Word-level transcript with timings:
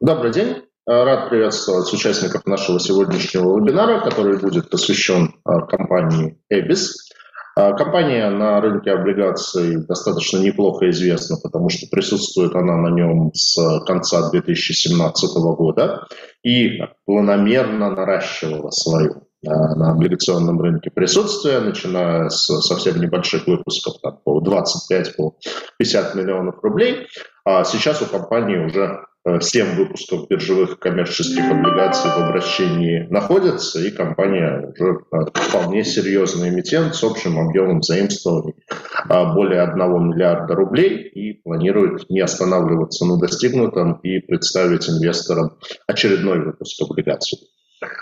Добрый 0.00 0.30
день. 0.30 0.62
Рад 0.86 1.28
приветствовать 1.28 1.92
участников 1.92 2.46
нашего 2.46 2.78
сегодняшнего 2.78 3.58
вебинара, 3.58 4.00
который 4.00 4.38
будет 4.38 4.70
посвящен 4.70 5.34
компании 5.44 6.38
Ebis. 6.52 6.90
Компания 7.56 8.30
на 8.30 8.60
рынке 8.60 8.92
облигаций 8.92 9.84
достаточно 9.84 10.38
неплохо 10.38 10.88
известна, 10.90 11.36
потому 11.42 11.68
что 11.68 11.88
присутствует 11.90 12.54
она 12.54 12.76
на 12.76 12.94
нем 12.94 13.32
с 13.34 13.58
конца 13.86 14.30
2017 14.30 15.30
года 15.56 16.06
и 16.44 16.78
планомерно 17.04 17.90
наращивала 17.90 18.70
свою 18.70 19.24
на 19.42 19.90
облигационном 19.90 20.60
рынке 20.60 20.90
присутствие, 20.90 21.58
начиная 21.58 22.28
с 22.28 22.46
совсем 22.60 23.00
небольших 23.00 23.48
выпусков, 23.48 23.94
там, 24.00 24.20
по 24.24 24.40
25, 24.40 25.16
по 25.16 25.34
50 25.78 26.14
миллионов 26.14 26.62
рублей. 26.62 27.08
А 27.44 27.64
сейчас 27.64 28.00
у 28.00 28.06
компании 28.06 28.64
уже 28.64 29.00
7 29.40 29.66
э, 29.66 29.74
выпусков 29.74 30.28
биржевых 30.28 30.78
коммерческих 30.78 31.50
облигаций 31.50 32.10
в 32.10 32.18
обращении 32.18 33.06
находятся, 33.10 33.80
и 33.80 33.90
компания 33.90 34.72
уже 34.72 34.98
э, 35.12 35.16
вполне 35.34 35.84
серьезный 35.84 36.50
эмитент 36.50 36.94
с 36.94 37.02
общим 37.04 37.38
объемом 37.38 37.82
заимствований 37.82 38.54
а, 39.08 39.34
более 39.34 39.62
1 39.62 39.76
миллиарда 40.08 40.54
рублей 40.54 41.02
и 41.02 41.34
планирует 41.42 42.08
не 42.10 42.20
останавливаться 42.20 43.04
на 43.06 43.18
достигнутом 43.18 43.94
и 44.02 44.18
представить 44.20 44.88
инвесторам 44.88 45.58
очередной 45.86 46.40
выпуск 46.44 46.80
облигаций. 46.82 47.38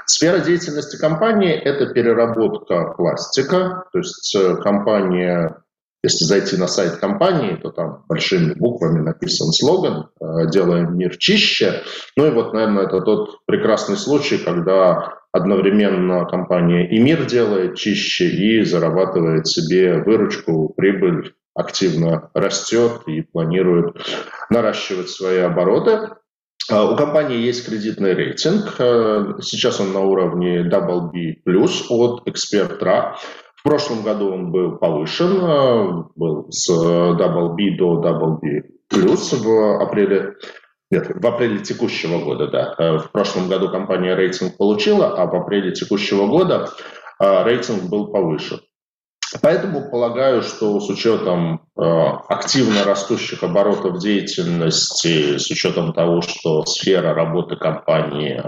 Сфера 0.07 0.39
деятельности 0.39 0.97
компании– 0.97 1.53
это 1.55 1.93
переработка 1.93 2.95
пластика, 2.97 3.85
то 3.93 3.99
есть 3.99 4.35
э, 4.35 4.57
компания 4.57 5.63
если 6.07 6.25
зайти 6.25 6.57
на 6.57 6.69
сайт 6.69 6.99
компании, 6.99 7.57
то 7.57 7.71
там 7.71 8.05
большими 8.09 8.55
буквами 8.55 9.01
написан 9.01 9.49
слоган 9.53 10.09
э, 10.16 10.16
«Делаем 10.45 10.99
мир 10.99 11.17
чище». 11.17 11.83
Ну 12.17 12.27
и 12.27 12.31
вот, 12.31 12.53
наверное, 12.53 12.85
это 12.85 13.01
тот 13.01 13.45
прекрасный 13.47 13.97
случай, 13.97 14.37
когда 14.37 15.15
одновременно 15.33 16.27
компания 16.27 16.89
и 16.89 16.99
мир 16.99 17.25
делает 17.25 17.77
чище, 17.77 18.27
и 18.27 18.63
зарабатывает 18.65 19.47
себе 19.47 20.03
выручку, 20.03 20.75
прибыль, 20.77 21.35
активно 21.55 22.31
растет 22.35 23.03
и 23.07 23.23
планирует 23.23 23.97
наращивать 24.51 25.09
свои 25.09 25.39
обороты. 25.39 26.11
А, 26.71 26.91
у 26.91 26.97
компании 26.97 27.39
есть 27.39 27.67
кредитный 27.67 28.15
рейтинг. 28.15 28.75
Э, 28.79 29.35
сейчас 29.41 29.81
он 29.81 29.93
на 29.93 30.01
уровне 30.01 30.63
BB+, 30.63 31.37
от 31.89 32.29
Expertra. 32.29 33.15
В 33.57 33.63
прошлом 33.63 34.03
году 34.03 34.33
он 34.33 34.51
был 34.51 34.77
повышен, 34.77 35.37
э, 35.37 36.05
был 36.17 36.47
с 36.51 36.69
BB 36.71 37.77
до 37.79 38.01
BB+, 38.03 38.76
в 38.91 39.83
апреле 39.83 40.35
нет, 40.91 41.09
в 41.09 41.27
апреле 41.27 41.59
текущего 41.59 42.23
года, 42.23 42.47
да. 42.47 42.75
Э, 42.79 42.99
в 42.99 43.11
прошлом 43.11 43.49
году 43.49 43.71
компания 43.71 44.15
рейтинг 44.15 44.57
получила, 44.57 45.21
а 45.21 45.27
в 45.27 45.35
апреле 45.35 45.73
текущего 45.73 46.27
года 46.27 46.71
рейтинг 47.19 47.85
был 47.85 48.13
повышен. 48.13 48.61
Поэтому 49.43 49.91
полагаю, 49.91 50.43
что 50.43 50.79
с 50.81 50.89
учетом 50.89 51.67
э, 51.77 51.83
активно 51.83 52.85
растущих 52.85 53.43
оборотов 53.43 53.99
деятельности, 53.99 55.39
с 55.39 55.51
учетом 55.51 55.93
того, 55.93 56.23
что 56.23 56.65
сфера 56.65 57.15
работы 57.15 57.57
компании 57.57 58.41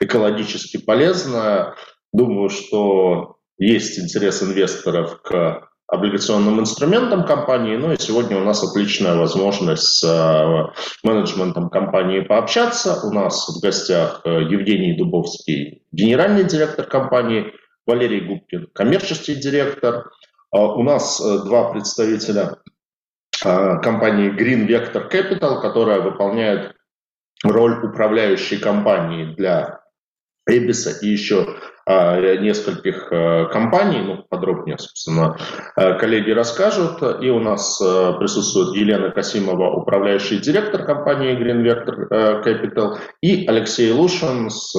экологически 0.00 0.78
полезная, 0.78 1.74
думаю, 2.12 2.48
что 2.48 3.36
есть 3.58 3.98
интерес 3.98 4.42
инвесторов 4.42 5.20
к 5.20 5.67
облигационным 5.88 6.60
инструментам 6.60 7.24
компании. 7.24 7.76
Ну 7.76 7.92
и 7.92 7.98
сегодня 7.98 8.36
у 8.36 8.44
нас 8.44 8.62
отличная 8.62 9.16
возможность 9.16 10.00
с 10.00 10.04
э, 10.04 10.82
менеджментом 11.02 11.70
компании 11.70 12.20
пообщаться. 12.20 13.00
У 13.06 13.12
нас 13.12 13.48
в 13.48 13.60
гостях 13.60 14.20
э, 14.24 14.42
Евгений 14.42 14.96
Дубовский, 14.96 15.82
генеральный 15.90 16.44
директор 16.44 16.86
компании– 16.86 17.52
Валерий 17.86 18.20
Губкин, 18.20 18.68
коммерческий 18.74 19.34
директор. 19.34 20.10
А, 20.50 20.74
у 20.74 20.82
нас 20.82 21.20
э, 21.20 21.44
два 21.44 21.72
представителя 21.72 22.58
компании 23.40 24.30
Green 24.32 24.66
Vector 24.66 25.08
Capital, 25.08 25.62
которая 25.62 26.00
выполняет 26.00 26.74
роль 27.44 27.84
управляющей 27.86 28.58
компании 28.58 29.32
для 29.36 29.80
Эбиса 30.44 30.90
и 31.00 31.08
еще 31.08 31.56
нескольких 31.88 33.10
э, 33.10 33.46
компаний, 33.50 34.02
ну, 34.04 34.24
подробнее, 34.28 34.78
собственно, 34.78 35.36
э, 35.76 35.98
коллеги 35.98 36.30
расскажут. 36.30 37.02
И 37.22 37.30
у 37.30 37.40
нас 37.40 37.78
присутствует 37.78 38.76
Елена 38.76 39.10
Касимова, 39.10 39.74
управляющий 39.74 40.38
директор 40.38 40.84
компании 40.84 41.38
Green 41.38 41.62
Vector 41.62 42.44
Capital, 42.44 42.98
и 43.22 43.46
Алексей 43.46 43.90
Лушин 43.92 44.50
с 44.50 44.74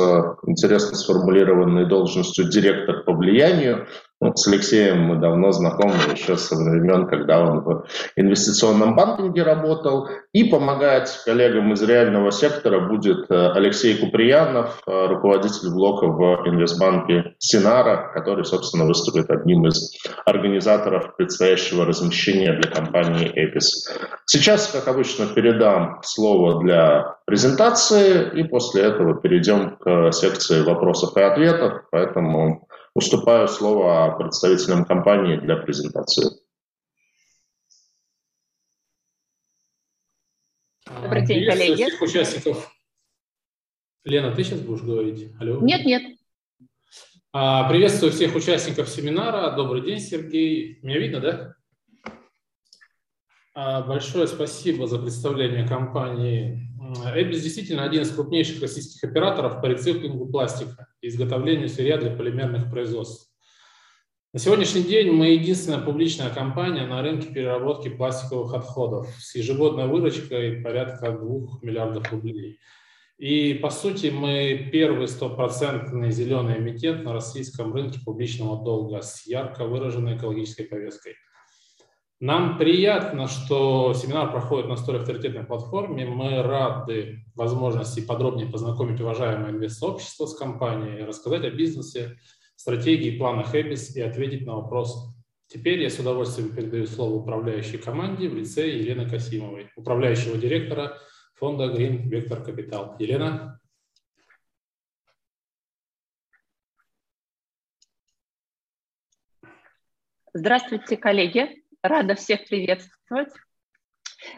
интересно 0.45 0.95
сформулированной 0.95 1.87
должностью 1.87 2.49
директор 2.49 3.03
по 3.03 3.13
влиянию. 3.13 3.87
Ну, 4.21 4.35
с 4.35 4.47
Алексеем 4.49 5.03
мы 5.03 5.15
давно 5.15 5.51
знакомы 5.53 5.93
еще 6.11 6.35
со 6.35 6.55
времен, 6.55 7.07
когда 7.07 7.39
он 7.41 7.61
в 7.61 7.85
инвестиционном 8.17 8.93
банкинге 8.93 9.43
работал. 9.43 10.09
И 10.33 10.43
помогать 10.43 11.21
коллегам 11.23 11.71
из 11.71 11.81
реального 11.81 12.29
сектора 12.31 12.81
будет 12.81 13.31
э, 13.31 13.51
Алексей 13.53 13.97
Куприянов, 13.97 14.81
э, 14.85 15.07
руководитель 15.07 15.71
блока 15.73 16.07
в 16.07 16.45
инвестбанке 16.47 17.35
Синара, 17.39 18.11
который, 18.13 18.43
собственно, 18.43 18.85
выступит 18.85 19.29
одним 19.29 19.65
из 19.67 19.97
организаторов 20.25 21.15
предстоящего 21.15 21.85
размещения 21.85 22.51
для 22.59 22.69
компании 22.69 23.31
Эпис. 23.33 23.89
Сейчас, 24.25 24.67
как 24.67 24.89
обычно, 24.89 25.27
передам 25.27 26.01
слово 26.03 26.61
для 26.61 27.15
презентации, 27.25 28.37
и 28.37 28.43
после 28.43 28.83
этого 28.83 29.15
перейдем 29.15 29.77
к 29.77 30.11
секции 30.11 30.61
вопросов 30.61 31.15
и 31.15 31.21
ответов. 31.21 31.83
Поэтому 31.89 32.67
Уступаю 32.93 33.47
слово 33.47 34.15
представителям 34.17 34.85
компании 34.85 35.37
для 35.37 35.57
презентации. 35.57 36.29
Добрый 41.01 41.25
день, 41.25 41.47
коллеги. 41.47 41.83
Всех 41.83 42.01
участников. 42.01 42.75
Лена, 44.03 44.33
ты 44.33 44.43
сейчас 44.43 44.61
будешь 44.61 44.81
говорить? 44.81 45.31
Алло. 45.39 45.61
Нет, 45.61 45.85
нет. 45.85 46.17
А, 47.31 47.69
приветствую 47.69 48.11
всех 48.11 48.35
участников 48.35 48.89
семинара. 48.89 49.55
Добрый 49.55 49.81
день, 49.81 49.99
Сергей. 49.99 50.79
Меня 50.81 50.97
видно, 50.97 51.19
да? 51.19 51.55
А, 53.53 53.83
большое 53.83 54.27
спасибо 54.27 54.87
за 54.87 54.97
представление 54.97 55.67
компании 55.67 56.68
Эбис 57.15 57.41
действительно 57.41 57.83
один 57.83 58.01
из 58.01 58.11
крупнейших 58.11 58.61
российских 58.61 59.03
операторов 59.03 59.61
по 59.61 59.67
рециклингу 59.67 60.25
пластика 60.27 60.87
и 61.01 61.07
изготовлению 61.07 61.69
сырья 61.69 61.97
для 61.97 62.11
полимерных 62.11 62.69
производств. 62.69 63.29
На 64.33 64.39
сегодняшний 64.39 64.83
день 64.83 65.11
мы 65.11 65.29
единственная 65.29 65.79
публичная 65.79 66.29
компания 66.29 66.85
на 66.85 67.01
рынке 67.01 67.33
переработки 67.33 67.89
пластиковых 67.89 68.53
отходов 68.53 69.07
с 69.19 69.35
ежегодной 69.35 69.87
выручкой 69.87 70.61
порядка 70.61 71.11
2 71.11 71.59
миллиардов 71.61 72.11
рублей. 72.11 72.59
И, 73.17 73.55
по 73.55 73.69
сути, 73.69 74.07
мы 74.07 74.69
первый 74.71 75.07
стопроцентный 75.07 76.11
зеленый 76.11 76.59
эмитент 76.59 77.03
на 77.03 77.13
российском 77.13 77.73
рынке 77.73 77.99
публичного 78.05 78.63
долга 78.63 79.01
с 79.01 79.25
ярко 79.25 79.65
выраженной 79.65 80.17
экологической 80.17 80.63
повесткой– 80.63 81.15
нам 82.19 82.57
приятно, 82.57 83.27
что 83.27 83.93
семинар 83.93 84.29
проходит 84.29 84.67
на 84.67 84.75
столь 84.75 84.97
авторитетной 84.97 85.45
платформе. 85.45 86.05
Мы 86.05 86.43
рады 86.43 87.23
возможности 87.33 88.01
подробнее 88.01 88.51
познакомить 88.51 88.99
уважаемое 88.99 89.51
инвест-сообщество 89.51 90.25
с 90.25 90.35
компанией, 90.35 91.05
рассказать 91.05 91.45
о 91.45 91.49
бизнесе, 91.49 92.17
стратегии, 92.57 93.17
планах 93.17 93.55
Эбис 93.55 93.95
и 93.95 94.01
ответить 94.01 94.45
на 94.45 94.55
вопросы. 94.55 95.13
Теперь 95.47 95.81
я 95.81 95.89
с 95.89 95.97
удовольствием 95.97 96.53
передаю 96.53 96.87
слово 96.87 97.15
управляющей 97.15 97.77
команде 97.77 98.27
в 98.27 98.35
лице 98.35 98.69
Елены 98.69 99.09
Касимовой, 99.09 99.71
управляющего 99.77 100.37
директора 100.37 100.97
фонда 101.35 101.73
Green 101.73 102.03
Vector 102.09 102.45
Capital. 102.45 102.95
Елена? 102.99 103.61
Здравствуйте, 110.33 110.97
коллеги. 110.97 111.63
Рада 111.81 112.15
всех 112.15 112.47
приветствовать. 112.47 113.33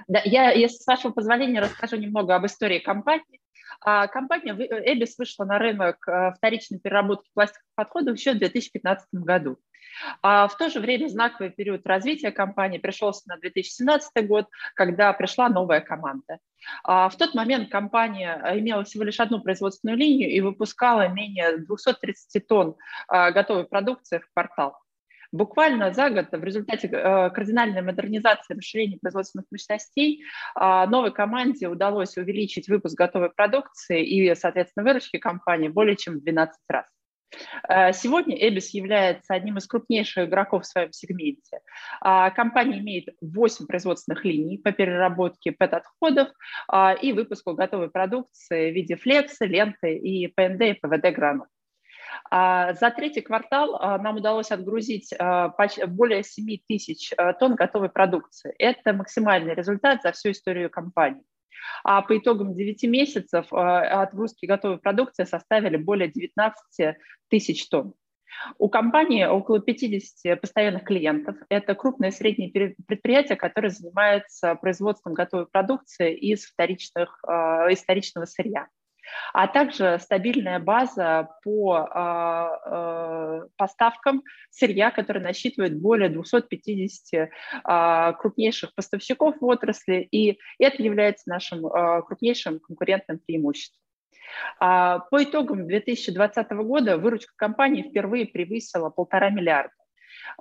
Да, 0.08 0.22
я, 0.26 0.52
если 0.52 0.78
с 0.78 0.86
вашего 0.86 1.12
позволения, 1.12 1.60
расскажу 1.60 1.98
немного 1.98 2.36
об 2.36 2.46
истории 2.46 2.80
компании. 2.80 3.42
А, 3.80 4.08
компания 4.08 4.54
Эбис 4.54 5.18
вышла 5.18 5.46
на 5.46 5.58
рынок 5.58 6.08
э, 6.08 6.34
вторичной 6.38 6.80
переработки 6.80 7.32
пластиковых 7.34 7.64
отходов 7.76 8.18
еще 8.18 8.34
в 8.34 8.38
2015 8.38 9.08
году. 9.14 9.58
А 10.22 10.48
в 10.48 10.56
то 10.58 10.70
же 10.70 10.80
время 10.80 11.08
знаковый 11.08 11.52
период 11.52 11.86
развития 11.88 12.32
компании 12.32 12.78
пришелся 12.78 13.24
на 13.28 13.38
2017 13.38 14.28
год, 14.28 14.48
когда 14.76 15.12
пришла 15.14 15.50
новая 15.50 15.82
команда. 15.82 16.38
А 16.84 17.10
в 17.10 17.18
тот 17.18 17.34
момент 17.34 17.70
компания 17.72 18.40
имела 18.54 18.84
всего 18.84 19.04
лишь 19.04 19.20
одну 19.20 19.42
производственную 19.42 19.98
линию 19.98 20.30
и 20.30 20.42
выпускала 20.42 21.08
менее 21.08 21.58
230 21.58 22.48
тонн 22.48 22.76
а, 23.08 23.32
готовой 23.32 23.66
продукции 23.66 24.20
в 24.20 24.32
квартал. 24.34 24.81
Буквально 25.32 25.94
за 25.94 26.10
год 26.10 26.28
в 26.32 26.44
результате 26.44 26.88
э, 26.88 27.30
кардинальной 27.30 27.82
модернизации 27.82 28.54
расширения 28.54 28.98
производственных 28.98 29.46
мощностей 29.50 30.24
э, 30.60 30.86
новой 30.88 31.14
команде 31.14 31.70
удалось 31.70 32.18
увеличить 32.18 32.68
выпуск 32.68 32.98
готовой 32.98 33.30
продукции 33.30 34.06
и, 34.06 34.36
соответственно, 34.36 34.86
выручки 34.86 35.18
компании 35.20 35.70
более 35.70 35.96
чем 35.96 36.16
в 36.16 36.24
12 36.24 36.58
раз. 36.68 36.86
Э, 37.70 37.94
сегодня 37.94 38.36
Эбис 38.36 38.74
является 38.74 39.34
одним 39.34 39.58
из 39.58 39.68
крупнейших 39.68 40.28
игроков 40.28 40.64
в 40.64 40.68
своем 40.68 40.92
сегменте. 40.92 41.60
Компания 42.02 42.80
имеет 42.80 43.08
8 43.22 43.68
производственных 43.68 44.26
линий 44.26 44.58
по 44.58 44.74
переработке 44.74 45.54
ПЭТ-отходов 45.54 46.28
и 47.02 47.14
выпуску 47.14 47.54
готовой 47.54 47.90
продукции 47.90 48.70
в 48.70 48.74
виде 48.74 48.98
флекса, 48.98 49.46
ленты 49.46 49.96
и 49.96 50.28
ПНД 50.28 50.62
и 50.62 50.74
ПВД 50.74 51.16
гранул. 51.16 51.46
А, 52.30 52.74
за 52.74 52.92
третий 52.92 53.22
квартал 53.22 53.80
нам 54.00 54.18
удалось 54.18 54.52
отгрузить 54.52 55.14
более 55.88 56.24
7 56.24 56.58
тысяч 56.68 57.12
тонн 57.40 57.56
готовой 57.56 57.90
продукции. 57.90 58.54
Это 58.58 58.94
максимальный 58.94 59.54
результат 59.54 60.02
за 60.02 60.12
всю 60.12 60.32
историю 60.32 60.70
компании. 60.70 61.24
А 61.84 62.02
по 62.02 62.18
итогам 62.18 62.56
9 62.56 62.84
месяцев 62.84 63.48
а, 63.52 64.02
отгрузки 64.02 64.46
готовой 64.46 64.80
продукции 64.80 65.24
составили 65.24 65.78
более 65.78 66.10
19 66.10 66.96
тысяч 67.30 67.68
тонн. 67.70 67.94
У 68.58 68.70
компании 68.70 69.26
около 69.26 69.60
50 69.60 70.40
постоянных 70.40 70.86
клиентов. 70.86 71.36
Это 71.50 71.76
крупные 71.76 72.10
и 72.10 72.14
средние 72.14 72.50
предприятия, 72.50 73.36
которые 73.36 73.72
занимаются 73.72 74.56
производством 74.56 75.14
готовой 75.14 75.48
продукции 75.48 76.16
из, 76.16 76.46
вторичных, 76.46 77.20
а, 77.28 77.70
из 77.70 77.82
вторичного 77.82 78.26
сырья 78.26 78.68
а 79.34 79.48
также 79.48 80.00
стабильная 80.00 80.60
база 80.60 81.30
по 81.44 81.88
э, 81.94 83.48
поставкам 83.58 84.24
сырья, 84.50 84.92
который 84.92 85.22
насчитывает 85.22 85.80
более 85.80 86.10
250 86.10 87.14
э, 87.14 87.30
а, 87.64 88.14
крупнейших 88.14 88.74
поставщиков 88.76 89.36
в 89.40 89.46
отрасли, 89.46 90.08
и 90.12 90.40
это 90.60 90.82
является 90.82 91.30
нашим 91.30 91.66
э, 91.66 92.02
крупнейшим 92.04 92.60
конкурентным 92.60 93.20
преимуществом. 93.20 93.80
По 94.60 95.02
итогам 95.20 95.68
2020 95.68 96.52
года 96.52 96.98
выручка 96.98 97.34
компании 97.36 97.84
впервые 97.90 98.26
превысила 98.26 98.90
полтора 98.90 99.30
миллиарда. 99.30 99.74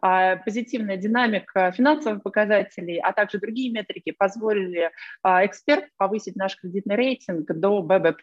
А, 0.01 0.37
позитивная 0.37 0.97
динамика 0.97 1.71
финансовых 1.73 2.23
показателей, 2.23 2.99
а 2.99 3.13
также 3.13 3.39
другие 3.39 3.71
метрики 3.73 4.11
позволили 4.13 4.91
а, 5.23 5.45
эксперт 5.45 5.87
повысить 5.97 6.37
наш 6.37 6.57
кредитный 6.57 6.97
рейтинг 6.97 7.47
до 7.47 7.83
BB+, 7.83 8.15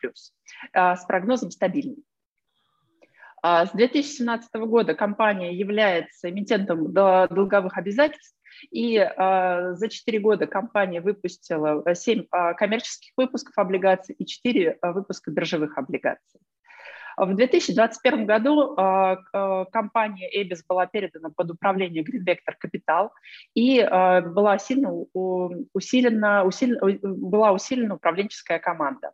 а, 0.73 0.95
с 0.95 1.05
прогнозом 1.05 1.51
стабильный. 1.51 2.03
С 3.43 3.69
2017 3.71 4.51
года 4.65 4.95
компания 4.95 5.53
является 5.53 6.29
эмитентом 6.29 6.91
долговых 6.91 7.77
обязательств, 7.77 8.35
и 8.71 8.97
за 8.97 9.89
4 9.89 10.19
года 10.19 10.47
компания 10.47 11.01
выпустила 11.01 11.93
7 11.93 12.25
коммерческих 12.57 13.11
выпусков 13.15 13.55
облигаций 13.57 14.15
и 14.17 14.25
4 14.25 14.79
выпуска 14.81 15.29
биржевых 15.29 15.77
облигаций. 15.77 16.41
В 17.17 17.33
2021 17.33 18.27
году 18.27 18.75
а, 18.77 19.17
а, 19.33 19.65
компания 19.65 20.29
Эбис 20.31 20.63
была 20.63 20.85
передана 20.85 21.29
под 21.35 21.49
управление 21.49 22.03
Green 22.03 22.23
Vector 22.23 22.53
Capital 22.63 23.09
и 23.55 23.79
а, 23.79 24.21
была 24.21 24.59
сильно 24.59 24.91
усилена, 25.73 26.43
усилена, 26.43 26.79
была 27.01 27.53
усилена 27.53 27.95
управленческая 27.95 28.59
команда. 28.59 29.13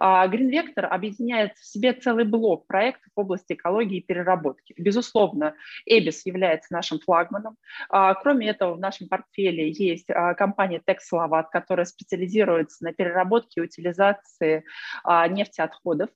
Green 0.00 0.50
Vector 0.50 0.84
объединяет 0.84 1.52
в 1.58 1.66
себе 1.66 1.92
целый 1.92 2.24
блок 2.24 2.66
проектов 2.66 3.12
в 3.14 3.20
области 3.20 3.52
экологии 3.52 3.98
и 3.98 4.02
переработки. 4.02 4.74
Безусловно, 4.78 5.54
Эбис 5.84 6.24
является 6.24 6.72
нашим 6.72 6.98
флагманом. 6.98 7.56
Кроме 7.90 8.48
этого, 8.48 8.74
в 8.74 8.80
нашем 8.80 9.08
портфеле 9.08 9.70
есть 9.70 10.06
компания 10.38 10.80
Texlavat, 10.86 11.46
которая 11.52 11.84
специализируется 11.84 12.84
на 12.84 12.94
переработке 12.94 13.60
и 13.60 13.64
утилизации 13.64 14.64
нефтеотходов 15.04 16.08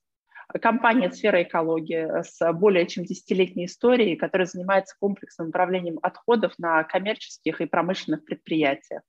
компания 0.61 1.11
«Сфера 1.11 1.43
экологии» 1.43 2.23
с 2.23 2.53
более 2.53 2.87
чем 2.87 3.05
десятилетней 3.05 3.67
историей, 3.67 4.17
которая 4.17 4.47
занимается 4.47 4.97
комплексным 4.99 5.49
управлением 5.49 5.99
отходов 6.03 6.53
на 6.59 6.83
коммерческих 6.85 7.61
и 7.61 7.67
промышленных 7.67 8.25
предприятиях. 8.25 9.03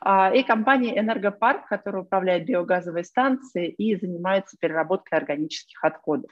А, 0.00 0.32
и 0.32 0.42
компания 0.42 0.98
«Энергопарк», 0.98 1.66
которая 1.68 2.02
управляет 2.02 2.46
биогазовой 2.46 3.04
станцией 3.04 3.70
и 3.70 3.96
занимается 3.96 4.56
переработкой 4.60 5.18
органических 5.18 5.82
отходов. 5.82 6.30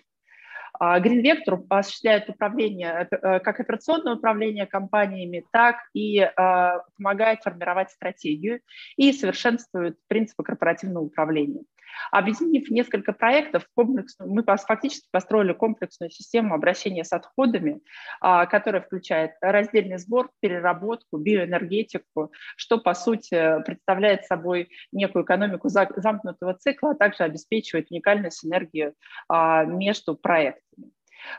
А, 0.78 0.98
Green 1.00 1.22
Vector 1.22 1.64
осуществляет 1.68 2.28
управление, 2.28 3.08
э, 3.10 3.40
как 3.40 3.60
операционное 3.60 4.14
управление 4.14 4.66
компаниями, 4.66 5.44
так 5.52 5.76
и 5.92 6.20
а, 6.20 6.80
помогает 6.96 7.42
формировать 7.42 7.90
стратегию 7.90 8.60
и 8.96 9.12
совершенствует 9.12 9.98
принципы 10.08 10.42
корпоративного 10.42 11.04
управления. 11.04 11.62
Объединив 12.10 12.70
несколько 12.70 13.12
проектов, 13.12 13.66
мы 13.76 14.42
фактически 14.42 15.08
построили 15.10 15.52
комплексную 15.52 16.10
систему 16.10 16.54
обращения 16.54 17.04
с 17.04 17.12
отходами, 17.12 17.80
а, 18.20 18.46
которая 18.46 18.82
включает 18.82 19.32
раздельный 19.40 19.98
сбор, 19.98 20.30
переработку, 20.40 21.18
биоэнергетику, 21.18 22.32
что, 22.56 22.78
по 22.78 22.94
сути, 22.94 23.62
представляет 23.64 24.24
собой 24.26 24.70
некую 24.92 25.24
экономику 25.24 25.68
замкнутого 25.68 26.54
цикла, 26.54 26.92
а 26.92 26.94
также 26.94 27.24
обеспечивает 27.24 27.90
уникальную 27.90 28.30
синергию 28.30 28.94
а, 29.28 29.64
между 29.64 30.14
проектами. 30.14 30.90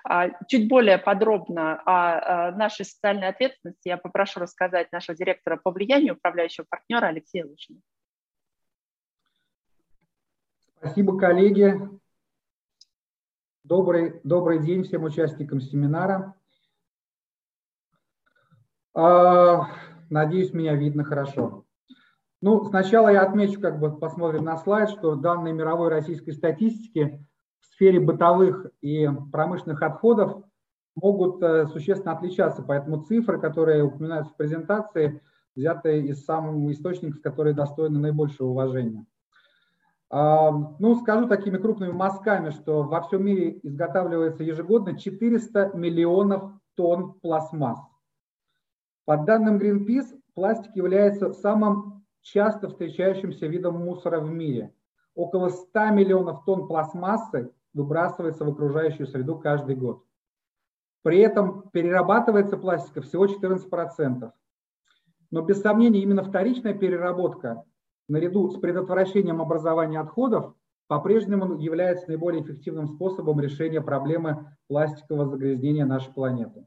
А, 0.03 0.29
чуть 0.47 0.67
более 0.67 0.97
подробно 0.97 1.81
о 1.85 2.51
нашей 2.51 2.85
социальной 2.85 3.27
ответственности 3.27 3.87
я 3.87 3.97
попрошу 3.97 4.39
рассказать 4.39 4.91
нашего 4.91 5.15
директора 5.15 5.57
по 5.57 5.71
влиянию 5.71 6.15
управляющего 6.15 6.65
партнера 6.67 7.07
Алексея 7.07 7.45
Лучина. 7.45 7.79
Спасибо, 10.77 11.17
коллеги. 11.17 11.79
Добрый, 13.63 14.19
добрый 14.23 14.59
день 14.59 14.83
всем 14.83 15.03
участникам 15.03 15.59
семинара. 15.59 16.35
А, 18.93 19.67
надеюсь, 20.09 20.53
меня 20.53 20.75
видно 20.75 21.03
хорошо. 21.03 21.65
Ну, 22.41 22.63
сначала 22.65 23.09
я 23.09 23.23
отмечу, 23.23 23.59
как 23.59 23.79
бы 23.79 23.97
посмотрим 23.97 24.43
на 24.43 24.57
слайд, 24.57 24.89
что 24.89 25.15
данные 25.15 25.53
мировой 25.53 25.89
российской 25.89 26.31
статистики 26.31 27.25
в 27.59 27.65
сфере 27.65 27.99
бытовых 27.99 28.67
и 28.81 29.09
промышленных 29.31 29.81
отходов 29.81 30.43
могут 30.95 31.41
э, 31.41 31.67
существенно 31.67 32.13
отличаться, 32.13 32.61
поэтому 32.61 33.03
цифры, 33.03 33.39
которые 33.39 33.83
упоминаются 33.83 34.33
в 34.33 34.37
презентации, 34.37 35.21
взяты 35.55 36.01
из 36.01 36.23
самых 36.23 36.71
источников, 36.71 37.21
которые 37.21 37.55
достойны 37.55 37.99
наибольшего 37.99 38.47
уважения. 38.49 39.05
Ну, 40.17 40.95
скажу 41.01 41.27
такими 41.27 41.57
крупными 41.57 41.91
мазками, 41.91 42.51
что 42.51 42.83
во 42.83 43.01
всем 43.01 43.25
мире 43.25 43.59
изготавливается 43.63 44.45
ежегодно 44.45 44.97
400 44.97 45.71
миллионов 45.73 46.53
тонн 46.75 47.19
пластмасс. 47.19 47.81
По 49.03 49.17
данным 49.17 49.57
Greenpeace, 49.57 50.17
пластик 50.33 50.73
является 50.73 51.33
самым 51.33 52.05
часто 52.21 52.69
встречающимся 52.69 53.47
видом 53.47 53.75
мусора 53.83 54.21
в 54.21 54.31
мире. 54.31 54.73
Около 55.15 55.49
100 55.49 55.89
миллионов 55.89 56.45
тонн 56.45 56.69
пластмассы 56.69 57.51
выбрасывается 57.73 58.45
в 58.45 58.49
окружающую 58.49 59.07
среду 59.07 59.37
каждый 59.37 59.75
год. 59.75 60.05
При 61.01 61.19
этом 61.19 61.69
перерабатывается 61.71 62.55
пластика 62.55 63.01
всего 63.01 63.25
14%. 63.25 64.31
Но 65.31 65.41
без 65.41 65.61
сомнения 65.61 65.99
именно 65.99 66.23
вторичная 66.23 66.73
переработка 66.73 67.65
наряду 68.07 68.49
с 68.49 68.59
предотвращением 68.59 69.41
образования 69.41 69.99
отходов 69.99 70.53
по-прежнему 70.87 71.57
является 71.57 72.07
наиболее 72.07 72.43
эффективным 72.43 72.87
способом 72.87 73.39
решения 73.39 73.81
проблемы 73.81 74.55
пластикового 74.67 75.25
загрязнения 75.25 75.85
нашей 75.85 76.13
планеты. 76.13 76.65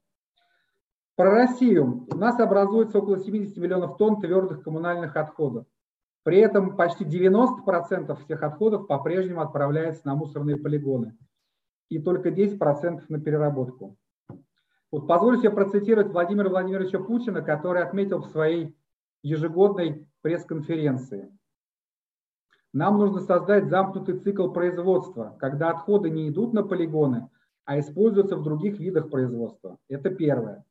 Про 1.17 1.31
Россию. 1.31 2.07
У 2.13 2.17
нас 2.17 2.39
образуется 2.39 2.99
около 2.99 3.19
70 3.19 3.57
миллионов 3.57 3.97
тонн 3.97 4.21
твердых 4.21 4.63
коммунальных 4.63 5.17
отходов. 5.17 5.67
При 6.23 6.39
этом 6.39 6.77
почти 6.77 7.05
90% 7.05 8.15
всех 8.23 8.43
отходов 8.43 8.87
по-прежнему 8.87 9.41
отправляется 9.41 10.03
на 10.05 10.15
мусорные 10.15 10.57
полигоны 10.57 11.17
и 11.89 11.99
только 11.99 12.29
10% 12.29 13.03
на 13.09 13.21
переработку. 13.21 13.97
Вот 14.93 15.07
позволю 15.07 15.39
себе 15.39 15.51
процитировать 15.51 16.13
Владимира 16.13 16.49
Владимировича 16.49 16.99
Путина, 16.99 17.43
который 17.43 17.83
отметил 17.83 18.21
в 18.21 18.29
своей 18.29 18.78
ежегодной 19.23 20.07
пресс-конференции. 20.23 21.31
Нам 22.73 22.99
нужно 22.99 23.21
создать 23.21 23.69
замкнутый 23.69 24.19
цикл 24.19 24.51
производства, 24.51 25.37
когда 25.41 25.71
отходы 25.71 26.11
не 26.11 26.29
идут 26.29 26.53
на 26.53 26.63
полигоны, 26.63 27.31
а 27.65 27.79
используются 27.79 28.37
в 28.37 28.43
других 28.43 28.79
видах 28.79 29.11
производства. 29.11 29.79
Это 29.89 30.11
первое. 30.11 30.65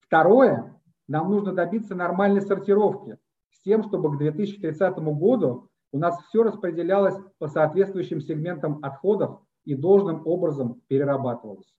Второе, 0.00 0.80
нам 1.08 1.30
нужно 1.30 1.52
добиться 1.52 1.94
нормальной 1.94 2.42
сортировки 2.42 3.18
с 3.50 3.60
тем, 3.62 3.82
чтобы 3.82 4.14
к 4.14 4.18
2030 4.18 4.98
году 4.98 5.70
у 5.92 5.98
нас 5.98 6.18
все 6.24 6.42
распределялось 6.42 7.16
по 7.38 7.46
соответствующим 7.46 8.20
сегментам 8.20 8.78
отходов 8.82 9.40
и 9.64 9.74
должным 9.74 10.26
образом 10.26 10.82
перерабатывалось. 10.88 11.74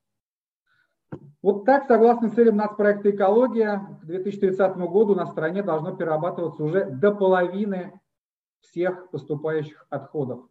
Вот 1.41 1.65
так, 1.65 1.85
согласно 1.85 2.29
целям 2.29 2.57
нацпроекта 2.57 3.11
«Экология», 3.11 3.99
к 4.01 4.05
2030 4.05 4.77
году 4.77 5.13
на 5.13 5.27
стране 5.27 5.61
должно 5.61 5.95
перерабатываться 5.95 6.63
уже 6.63 6.85
до 6.85 7.11
половины 7.11 7.99
всех 8.61 9.11
поступающих 9.11 9.85
отходов. 9.89 10.47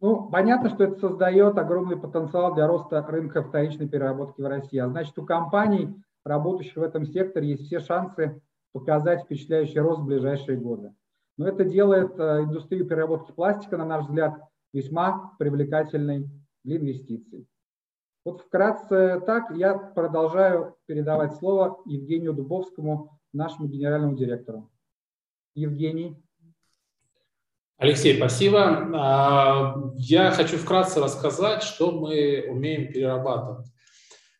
Ну, 0.00 0.30
понятно, 0.30 0.70
что 0.70 0.84
это 0.84 0.94
создает 1.00 1.58
огромный 1.58 1.96
потенциал 1.96 2.54
для 2.54 2.68
роста 2.68 3.04
рынка 3.08 3.42
вторичной 3.42 3.88
переработки 3.88 4.40
в 4.40 4.46
России. 4.46 4.78
А 4.78 4.88
значит, 4.88 5.18
у 5.18 5.26
компаний, 5.26 5.92
работающих 6.24 6.76
в 6.76 6.82
этом 6.82 7.04
секторе, 7.04 7.48
есть 7.48 7.66
все 7.66 7.80
шансы 7.80 8.40
показать 8.72 9.24
впечатляющий 9.24 9.80
рост 9.80 10.02
в 10.02 10.06
ближайшие 10.06 10.56
годы. 10.56 10.94
Но 11.36 11.48
это 11.48 11.64
делает 11.64 12.18
э, 12.18 12.44
индустрию 12.44 12.86
переработки 12.86 13.32
пластика, 13.32 13.76
на 13.76 13.84
наш 13.84 14.04
взгляд, 14.04 14.40
весьма 14.72 15.32
привлекательной 15.38 16.28
для 16.62 16.76
инвестиций. 16.76 17.48
Вот 18.24 18.42
вкратце 18.42 19.20
так 19.24 19.50
я 19.56 19.74
продолжаю 19.74 20.76
передавать 20.86 21.36
слово 21.36 21.80
Евгению 21.86 22.32
Дубовскому, 22.34 23.18
нашему 23.32 23.68
генеральному 23.68 24.16
директору. 24.16 24.70
Евгений. 25.54 26.16
Алексей, 27.78 28.16
спасибо. 28.16 28.88
А, 28.94 29.76
я 29.94 30.32
хочу 30.32 30.56
вкратце 30.56 31.00
рассказать, 31.00 31.62
что 31.62 31.92
мы 31.92 32.44
умеем 32.48 32.92
перерабатывать. 32.92 33.66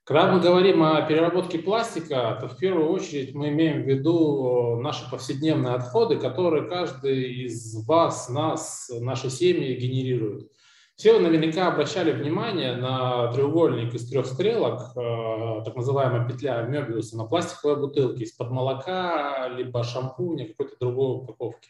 Когда 0.02 0.32
мы 0.32 0.40
говорим 0.40 0.82
о 0.82 1.02
переработке 1.02 1.58
пластика, 1.58 2.37
то 2.40 2.49
в 2.49 2.56
первую 2.56 2.90
очередь 2.90 3.35
мы 3.35 3.50
имеем 3.50 3.82
в 3.82 3.87
виду 3.87 4.80
наши 4.80 5.08
повседневные 5.11 5.75
отходы, 5.75 6.16
которые 6.16 6.66
каждый 6.66 7.44
из 7.44 7.87
вас, 7.87 8.28
нас, 8.30 8.90
наши 9.00 9.28
семьи 9.28 9.75
генерирует. 9.75 10.50
Все 10.99 11.12
вы 11.12 11.21
наверняка 11.21 11.69
обращали 11.69 12.11
внимание 12.11 12.75
на 12.75 13.33
треугольник 13.33 13.95
из 13.95 14.11
трех 14.11 14.26
стрелок, 14.26 14.97
э, 14.97 15.62
так 15.64 15.76
называемая 15.76 16.28
петля 16.28 16.61
Мебиуса, 16.62 17.17
на 17.17 17.25
пластиковой 17.25 17.76
бутылке 17.76 18.25
из-под 18.25 18.50
молока, 18.50 19.47
либо 19.47 19.85
шампуня, 19.85 20.49
какой-то 20.49 20.75
другой 20.81 21.19
упаковки. 21.19 21.69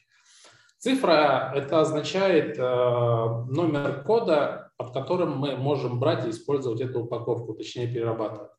Цифра– 0.79 1.53
это 1.55 1.83
означает 1.83 2.59
э, 2.59 2.63
номер 2.63 4.03
кода, 4.03 4.73
под 4.79 4.95
которым 4.95 5.37
мы 5.37 5.57
можем 5.57 6.01
брать 6.01 6.25
и 6.25 6.31
использовать 6.31 6.81
эту 6.81 7.01
упаковку, 7.01 7.53
точнее 7.53 7.87
перерабатывать. 7.87 8.53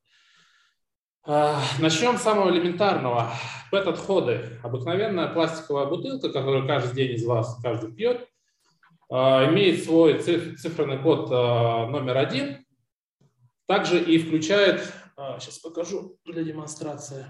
Э, 1.26 1.56
начнем 1.80 2.16
с 2.20 2.22
самого 2.22 2.52
элементарного. 2.52 3.32
ПЭТ-отходы. 3.72 4.60
Обыкновенная 4.62 5.30
пластиковая 5.30 5.88
бутылка, 5.88 6.30
которую 6.30 6.68
каждый 6.68 6.94
день 6.94 7.16
из 7.16 7.26
вас 7.26 7.58
каждый 7.64 7.92
пьет– 7.92 8.28
имеет 9.10 9.84
свой 9.84 10.20
циферный 10.20 11.02
код 11.02 11.30
а, 11.32 11.88
номер 11.88 12.18
один, 12.18 12.66
также 13.66 14.00
и 14.00 14.20
включает, 14.20 14.82
сейчас 15.40 15.60
а, 15.64 15.70
покажу 15.70 16.18
для 16.26 16.44
демонстрации. 16.44 17.26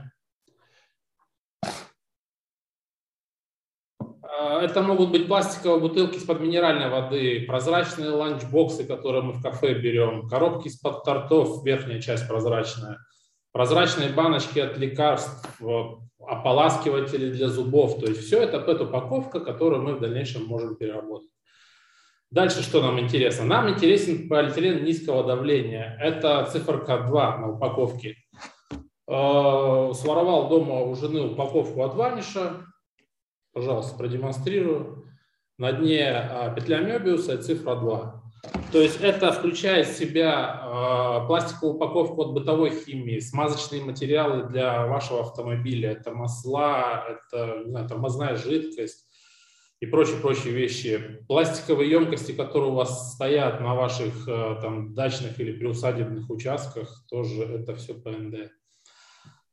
Это 4.62 4.82
могут 4.82 5.12
быть 5.12 5.28
пластиковые 5.28 5.82
бутылки 5.82 6.18
из-под 6.18 6.40
минеральной 6.40 6.90
воды, 6.90 7.46
прозрачные 7.46 8.10
ланчбоксы, 8.12 8.86
которые 8.86 9.22
мы 9.22 9.34
в 9.34 9.42
кафе 9.42 9.74
берем, 9.74 10.28
коробки 10.30 10.68
из-под 10.68 11.04
тортов, 11.04 11.66
верхняя 11.66 12.00
часть 12.00 12.28
прозрачная, 12.28 13.00
прозрачные 13.52 14.10
баночки 14.10 14.60
от 14.60 14.78
лекарств, 14.78 15.62
ополаскиватели 16.20 17.32
для 17.32 17.50
зубов. 17.50 18.00
То 18.00 18.08
есть 18.08 18.26
все 18.26 18.42
это 18.42 18.60
пэт-упаковка, 18.60 19.40
которую 19.40 19.82
мы 19.82 19.96
в 19.96 20.00
дальнейшем 20.00 20.46
можем 20.46 20.76
переработать. 20.78 21.30
Дальше 22.32 22.62
что 22.62 22.82
нам 22.82 23.00
интересно? 23.00 23.46
Нам 23.46 23.70
интересен 23.70 24.30
полиэтилен 24.30 24.84
низкого 24.84 25.24
давления. 25.24 25.98
Это 26.00 26.46
циферка 26.46 27.00
2 27.00 27.38
на 27.38 27.52
упаковке. 27.54 28.18
Э, 29.08 29.92
своровал 29.96 30.50
дома 30.50 30.82
у 30.82 30.96
жены 30.96 31.32
упаковку 31.32 31.82
от 31.82 31.96
ваниша. 31.96 32.66
Пожалуйста, 33.52 33.98
продемонстрирую. 33.98 35.08
На 35.58 35.72
дне 35.72 36.02
э, 36.02 36.54
петля 36.56 36.82
Мебиуса 36.82 37.42
цифра 37.42 37.76
2. 37.76 38.24
То 38.72 38.80
есть 38.80 39.02
это 39.02 39.32
включает 39.32 39.88
в 39.88 39.98
себя 39.98 40.62
э, 40.62 41.28
пластиковую 41.28 41.78
упаковку 41.78 42.22
от 42.22 42.34
бытовой 42.34 42.70
химии, 42.70 43.20
смазочные 43.20 43.84
материалы 43.84 44.44
для 44.44 44.86
вашего 44.86 45.22
автомобиля, 45.22 45.94
это 45.94 46.12
масла, 46.12 47.06
это 47.10 47.64
знаю, 47.66 47.90
тормозная 47.90 48.36
жидкость, 48.36 49.09
и 49.80 49.86
прочие-прочие 49.86 50.54
вещи. 50.54 51.24
Пластиковые 51.28 51.90
емкости, 51.90 52.34
которые 52.34 52.72
у 52.72 52.76
вас 52.76 53.14
стоят 53.14 53.62
на 53.62 53.76
ваших 53.76 54.28
э, 54.28 54.56
там, 54.62 54.94
дачных 54.94 55.40
или 55.40 55.54
приусадебных 55.54 56.30
участках, 56.30 57.06
тоже 57.10 57.44
это 57.44 57.76
все 57.76 57.94
ПНД. 57.94 58.52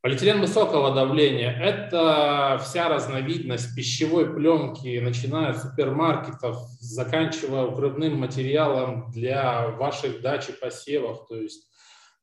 Полиэтилен 0.02 0.40
высокого 0.40 0.95
давления– 0.95 1.50
это 1.61 2.61
вся 2.62 2.88
разновидность 2.88 3.75
пищевой 3.75 4.33
пленки, 4.33 5.00
начиная 5.00 5.50
от 5.50 5.59
супермаркетов, 5.62 6.59
заканчивая 6.78 7.64
укрывным 7.64 8.16
материалом 8.16 9.11
для 9.11 9.68
ваших 9.71 10.21
дач 10.21 10.49
и 10.49 10.52
посевов, 10.52 11.26
то 11.26 11.37
есть 11.37 11.68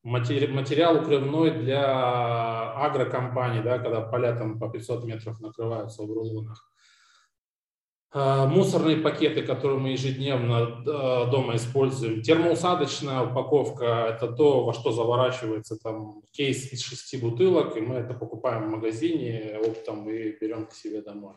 материал 0.04 0.98
укрывной 0.98 1.52
для 1.52 2.72
агрокомпаний, 2.74 3.62
да, 3.64 3.80
когда 3.80 4.02
поля 4.02 4.36
там 4.36 4.60
по 4.60 4.70
500 4.70 5.06
метров 5.06 5.40
накрываются 5.42 6.04
в 6.04 6.12
рулонах. 6.12 6.72
А, 8.16 8.46
мусорные 8.46 8.98
пакеты, 8.98 9.42
которые 9.42 9.80
мы 9.80 9.90
ежедневно 9.90 10.84
а, 10.86 11.26
дома 11.32 11.56
используем, 11.56 12.22
термоусадочная 12.22 13.22
упаковка– 13.24 13.86
это 14.16 14.32
то, 14.32 14.64
во 14.64 14.74
что 14.74 14.92
заворачивается 14.92 15.80
там 15.82 16.22
кейс 16.32 16.72
из 16.72 16.84
шести 16.84 17.18
бутылок, 17.18 17.76
и 17.76 17.82
мы 17.82 17.96
это 17.96 18.14
покупаем 18.14 18.68
в 18.68 18.72
магазине 18.72 19.60
оптом 19.66 20.08
и 20.08 20.38
берем 20.40 20.68
к 20.68 20.74
себе 20.74 21.02
домой. 21.02 21.34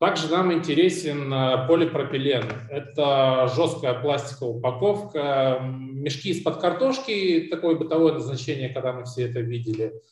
Также 0.00 0.30
нам 0.30 0.50
интересен 0.50 1.30
а, 1.30 1.66
полипропилен. 1.66 2.44
Это 2.70 3.52
жесткая 3.54 4.00
пластиковая 4.00 4.54
упаковка, 4.54 5.58
мешки 5.62 6.30
из-под 6.30 6.58
картошки, 6.58 7.48
такое 7.50 7.76
бытовое 7.76 8.14
назначение, 8.14 8.70
когда 8.70 8.94
мы 8.94 9.04
все 9.04 9.28
это 9.28 9.40
видели– 9.40 9.92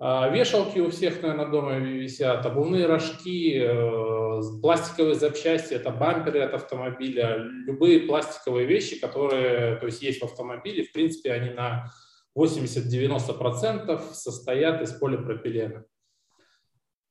вешалки 0.00 0.78
у 0.78 0.90
всех, 0.90 1.20
наверное, 1.20 1.46
дома 1.46 1.76
висят, 1.76 2.46
обувные 2.46 2.86
рожки, 2.86 3.60
э, 3.60 4.60
пластиковые 4.62 5.14
запчасти, 5.14 5.74
это 5.74 5.90
бамперы 5.90 6.40
от 6.40 6.54
автомобиля, 6.54 7.36
любые 7.36 8.00
пластиковые 8.00 8.66
вещи, 8.66 8.98
которые 8.98 9.76
то 9.76 9.84
есть, 9.84 10.00
есть 10.00 10.22
в 10.22 10.24
автомобиле, 10.24 10.84
в 10.84 10.92
принципе, 10.92 11.32
они 11.32 11.50
на 11.50 11.92
80-90% 12.34 14.00
состоят 14.14 14.80
из 14.80 14.92
полипропилена. 14.92 15.84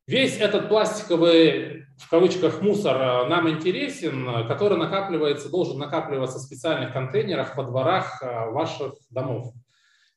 Весь 0.08 0.40
этот 0.40 0.70
пластиковый, 0.70 1.86
в 2.00 2.10
кавычках, 2.10 2.64
мусор 2.64 2.98
э, 2.98 3.28
нам 3.28 3.48
интересен, 3.50 4.48
который 4.48 4.80
накапливается, 4.80 5.52
должен 5.52 5.78
накапливаться 5.78 6.40
в 6.40 6.42
специальных 6.42 6.92
контейнерах 6.92 7.56
во 7.56 7.66
дворах 7.66 8.20
э, 8.24 8.50
ваших 8.50 8.96
домов. 9.12 9.54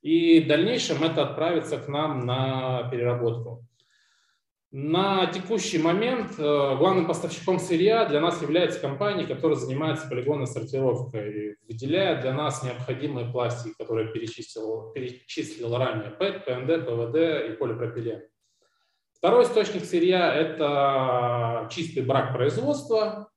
И 0.03 0.41
в 0.41 0.49
дальнейшем 0.49 1.03
это 1.03 1.23
отправится 1.23 1.79
к 1.79 1.89
нам 1.89 2.27
на 2.27 2.89
переработку. 2.91 3.65
На 4.73 5.27
текущий 5.27 5.79
момент 5.79 6.39
э, 6.39 6.77
главным 6.77 7.07
поставщиком 7.07 7.59
сырья 7.59 8.07
для 8.07 8.21
нас 8.21 8.41
является 8.41 8.81
компания, 8.81 9.27
которая 9.27 9.59
занимается 9.59 10.09
полигонной 10.09 10.47
сортировкой, 10.47 11.57
выделяя 11.69 12.21
для 12.23 12.33
нас 12.33 12.63
необходимые 12.63 13.31
пластики, 13.31 13.75
которые 13.79 14.09
перечислил, 14.09 14.91
перечислил 14.93 15.77
ранее, 15.77 16.11
ПЭТ, 16.11 16.47
ПНД, 16.47 16.87
ПВД 16.87 17.51
и 17.51 17.57
полипропилен. 17.59 18.23
Второй 19.13 19.45
источник 19.45 19.85
сырья– 19.85 20.35
это 20.35 21.69
чистый 21.71 22.03
брак 22.03 22.33
производства, 22.33 23.31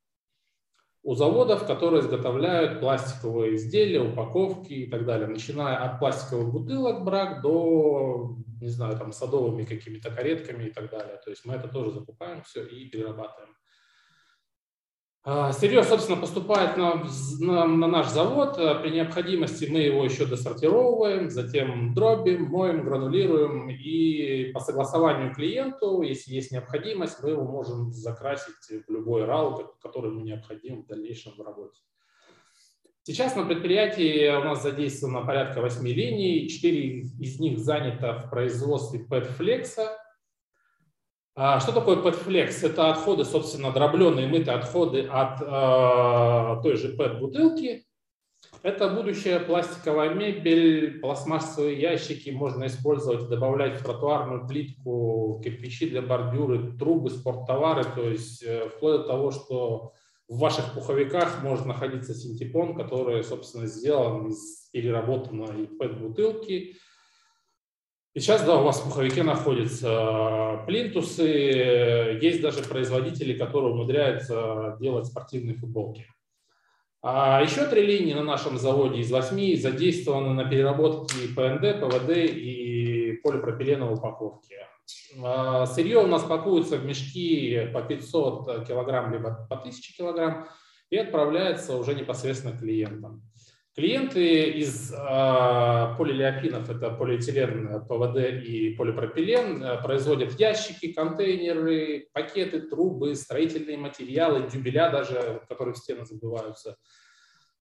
у 1.06 1.14
заводов, 1.14 1.68
которые 1.68 2.02
изготовляют 2.02 2.80
пластиковые 2.80 3.58
изделия, 3.58 4.02
упаковки 4.02 4.74
и 4.74 4.90
так 4.90 5.06
далее, 5.06 5.28
начиная 5.28 5.78
от 5.78 6.00
пластиковых 6.00 6.52
бутылок 6.52 7.04
брак 7.04 7.44
до, 7.44 8.36
не 8.60 8.70
знаю, 8.70 8.98
там 8.98 9.14
садовыми 9.14 9.66
какими-то 9.66 10.10
каретками 10.10 10.64
и 10.64 10.74
так 10.74 10.90
далее. 10.90 11.22
То 11.24 11.30
есть 11.30 11.46
мы 11.46 11.54
это 11.54 11.68
тоже 11.68 11.92
закупаем 11.92 12.42
все 12.42 12.66
и 12.66 12.90
перерабатываем. 12.90 13.54
А, 15.28 15.52
сырье, 15.54 15.84
собственно, 15.84 16.22
поступает 16.22 16.78
на, 16.78 17.04
на, 17.40 17.66
на 17.66 17.88
наш 17.88 18.10
завод. 18.10 18.60
А, 18.60 18.76
при 18.76 18.92
необходимости 18.92 19.66
мы 19.66 19.80
его 19.80 20.06
еще 20.06 20.28
досортировываем, 20.28 21.32
затем 21.32 21.96
дробим, 21.96 22.44
моем, 22.44 22.86
гранулируем. 22.86 23.68
И 23.72 24.52
по 24.54 24.60
согласованию 24.60 25.34
клиенту, 25.34 26.04
если 26.04 26.32
есть 26.36 26.52
необходимость, 26.52 27.24
мы 27.24 27.32
его 27.32 27.44
можем 27.44 27.92
закрасить 27.92 28.86
в 28.88 28.92
любой 28.92 29.26
рал, 29.26 29.76
который 29.82 30.12
ему 30.12 30.22
необходим 30.22 30.84
в 30.84 30.86
дальнейшем 30.86 31.34
в 31.36 31.42
работе. 31.42 31.82
Сейчас 33.02 33.36
на 33.36 33.46
предприятии 33.46 34.30
у 34.30 34.44
нас 34.44 34.62
задействовано 34.62 35.26
порядка 35.26 35.60
8 35.60 35.88
линий, 35.88 36.48
4 36.48 36.88
из 37.20 37.40
них 37.40 37.58
занято 37.58 38.14
в 38.14 38.30
производстве 38.30 39.04
PET-флекса– 39.10 39.90
что 41.36 41.72
такое 41.74 41.98
PET-флекс? 41.98 42.64
Это 42.64 42.92
отходы, 42.92 43.26
собственно, 43.26 43.72
дробленые 43.72 44.28
мытые 44.28 44.56
отходы 44.56 45.06
от 45.06 45.42
э, 45.42 46.62
той 46.64 46.78
же 46.78 46.96
PET-бутылки. 46.96 47.86
Это 48.64 48.90
будущая 48.90 49.40
пластиковая 49.40 50.14
мебель, 50.14 51.00
пластмассовые 51.00 51.80
ящики 51.80 52.30
можно 52.30 52.66
использовать, 52.68 53.30
добавлять 53.30 53.80
в 53.80 53.84
тротуарную 53.84 54.48
плитку, 54.48 55.42
кирпичи 55.44 55.90
для 55.90 56.02
бордюры, 56.02 56.76
трубы, 56.78 57.10
спорттовары, 57.10 57.84
то 57.84 58.10
есть 58.10 58.42
э, 58.42 58.70
вплоть 58.70 59.02
до 59.02 59.04
того, 59.04 59.32
что 59.32 59.94
в 60.28 60.40
ваших 60.40 60.74
пуховиках 60.74 61.44
может 61.44 61.66
находиться 61.66 62.16
синтепон, 62.16 62.76
который, 62.76 63.24
собственно, 63.24 63.68
сделан 63.68 64.28
из 64.28 64.70
переработанной 64.72 65.70
PET-бутылки. 65.80 66.76
И 68.16 68.22
сейчас, 68.22 68.46
да, 68.46 68.62
у 68.62 68.64
вас 68.64 68.80
в 68.80 68.86
пуховике 68.86 69.24
находятся 69.24 70.64
плинтусы, 70.66 72.18
есть 72.22 72.42
даже 72.42 72.64
производители, 72.64 73.38
которые 73.38 73.74
умудряются 73.74 74.78
делать 74.80 75.08
спортивные 75.08 75.58
футболки. 75.58 76.08
А 77.02 77.42
еще 77.44 77.66
три 77.66 77.86
линии 77.86 78.14
на 78.14 78.24
нашем 78.24 78.58
заводе 78.58 79.02
из 79.02 79.12
восьми 79.12 79.58
задействованы 79.58 80.34
на 80.34 80.50
переработке 80.50 81.28
ПНД, 81.36 81.82
ПВД 81.82 82.12
и 82.16 83.20
полипропиленовой 83.22 83.96
упаковки. 83.96 84.56
А, 85.22 85.66
сырье 85.66 85.98
у 85.98 86.08
нас 86.08 86.24
пакуется 86.24 86.78
в 86.78 86.86
мешки 86.86 87.70
по 87.74 87.82
500 87.82 88.66
килограмм, 88.66 89.12
либо 89.12 89.46
по 89.50 89.58
1000 89.58 89.94
килограмм 89.94 90.48
и 90.90 90.96
отправляется 90.96 91.76
уже 91.76 91.94
непосредственно 91.94 92.58
клиентам. 92.58 93.24
Клиенты 93.76 94.52
из 94.52 94.94
э, 94.94 94.96
полилиопинов, 95.98 96.70
это 96.70 96.92
полиэтилен, 96.92 97.86
ПВД 97.86 98.48
и 98.48 98.74
полипропилен, 98.74 99.62
э, 99.62 99.84
производят 99.84 100.40
ящики, 100.40 100.94
контейнеры, 100.94 102.08
пакеты, 102.14 102.62
трубы, 102.62 103.16
строительные 103.16 103.78
материалы, 103.78 104.50
дюбеля 104.50 104.90
даже, 104.90 105.42
которые 105.50 105.74
в 105.74 105.78
стены 105.78 106.06
забиваются, 106.06 106.78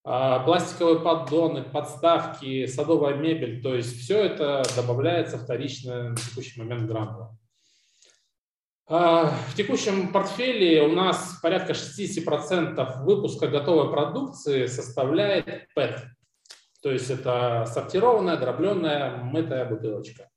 э, 0.04 0.38
пластиковые 0.44 1.00
поддоны, 1.00 1.64
подставки, 1.64 2.66
садовая 2.66 3.16
мебель. 3.16 3.60
То 3.60 3.74
есть 3.74 4.00
все 4.00 4.22
это 4.22 4.62
добавляется 4.76 5.36
вторично 5.36 6.10
на 6.10 6.16
текущий 6.16 6.60
момент 6.60 6.84
гранула. 6.88 7.36
А, 8.86 9.30
в 9.48 9.56
текущем 9.56 10.12
портфеле 10.12 10.82
у 10.82 10.92
нас 10.92 11.38
порядка 11.42 11.72
60% 11.72 13.02
выпуска 13.02 13.48
готовой 13.48 13.90
продукции 13.90 14.66
составляет 14.66 15.68
PET. 15.76 16.00
То 16.82 16.90
есть 16.90 17.10
это 17.10 17.64
сортированная, 17.66 18.36
дробленная, 18.36 19.16
мытая 19.16 19.64
бутылочка. 19.64 20.28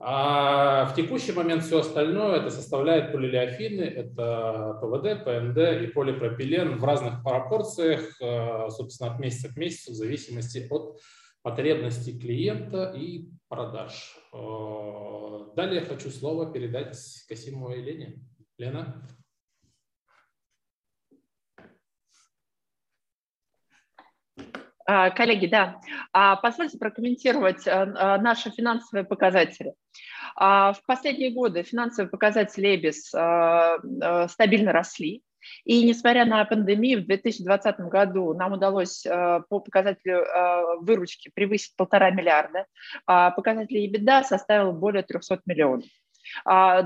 А 0.00 0.86
в 0.86 0.96
текущий 0.96 1.32
момент 1.32 1.62
все 1.62 1.80
остальное 1.80 2.38
это 2.38 2.50
составляет 2.50 3.12
полилиофины, 3.12 3.82
это 3.82 4.78
ПВД, 4.80 5.22
ПНД 5.24 5.82
и 5.82 5.86
полипропилен 5.88 6.78
в 6.78 6.84
разных 6.84 7.22
пропорциях, 7.22 8.16
а, 8.20 8.68
собственно, 8.70 9.12
от 9.12 9.20
месяца 9.20 9.52
к 9.52 9.56
месяцу 9.56 9.92
в 9.92 9.94
зависимости 9.94 10.66
от 10.70 10.98
потребностей 11.42 12.18
клиента 12.18 12.92
и 12.96 13.28
продаж. 13.48 14.19
Э, 14.32 15.54
далее 15.56 15.82
хочу 15.82 16.10
слово 16.10 16.52
передать 16.52 16.96
Касимовой 17.28 17.82
Лене. 17.82 18.18
Лена. 18.58 19.06
А, 24.86 25.10
коллеги, 25.10 25.46
да, 25.46 25.80
а, 26.12 26.36
позвольте 26.36 26.76
прокомментировать 26.76 27.64
э, 27.64 27.70
э, 27.70 28.20
наши 28.20 28.50
финансовые 28.50 29.04
показатели. 29.04 29.74
А, 30.34 30.72
в 30.72 30.84
последние 30.84 31.30
годы 31.30 31.62
финансовые 31.62 32.10
показатели 32.10 32.74
ЭБИС 32.74 33.06
стабильно 34.32 34.72
росли. 34.72 35.22
И 35.64 35.84
несмотря 35.84 36.24
на 36.24 36.44
пандемию, 36.44 37.02
в 37.02 37.06
2020 37.06 37.80
году 37.80 38.34
нам 38.34 38.52
удалось 38.52 39.04
э, 39.06 39.42
по 39.48 39.60
показателю 39.60 40.22
э, 40.22 40.76
выручки 40.80 41.30
превысить 41.34 41.74
полтора 41.76 42.10
миллиарда, 42.10 42.66
а 43.06 43.30
показатель 43.30 43.86
EBITDA 43.86 44.24
составил 44.24 44.72
более 44.72 45.02
300 45.02 45.40
миллионов. 45.46 45.86
9 46.44 46.44
а, 46.44 46.82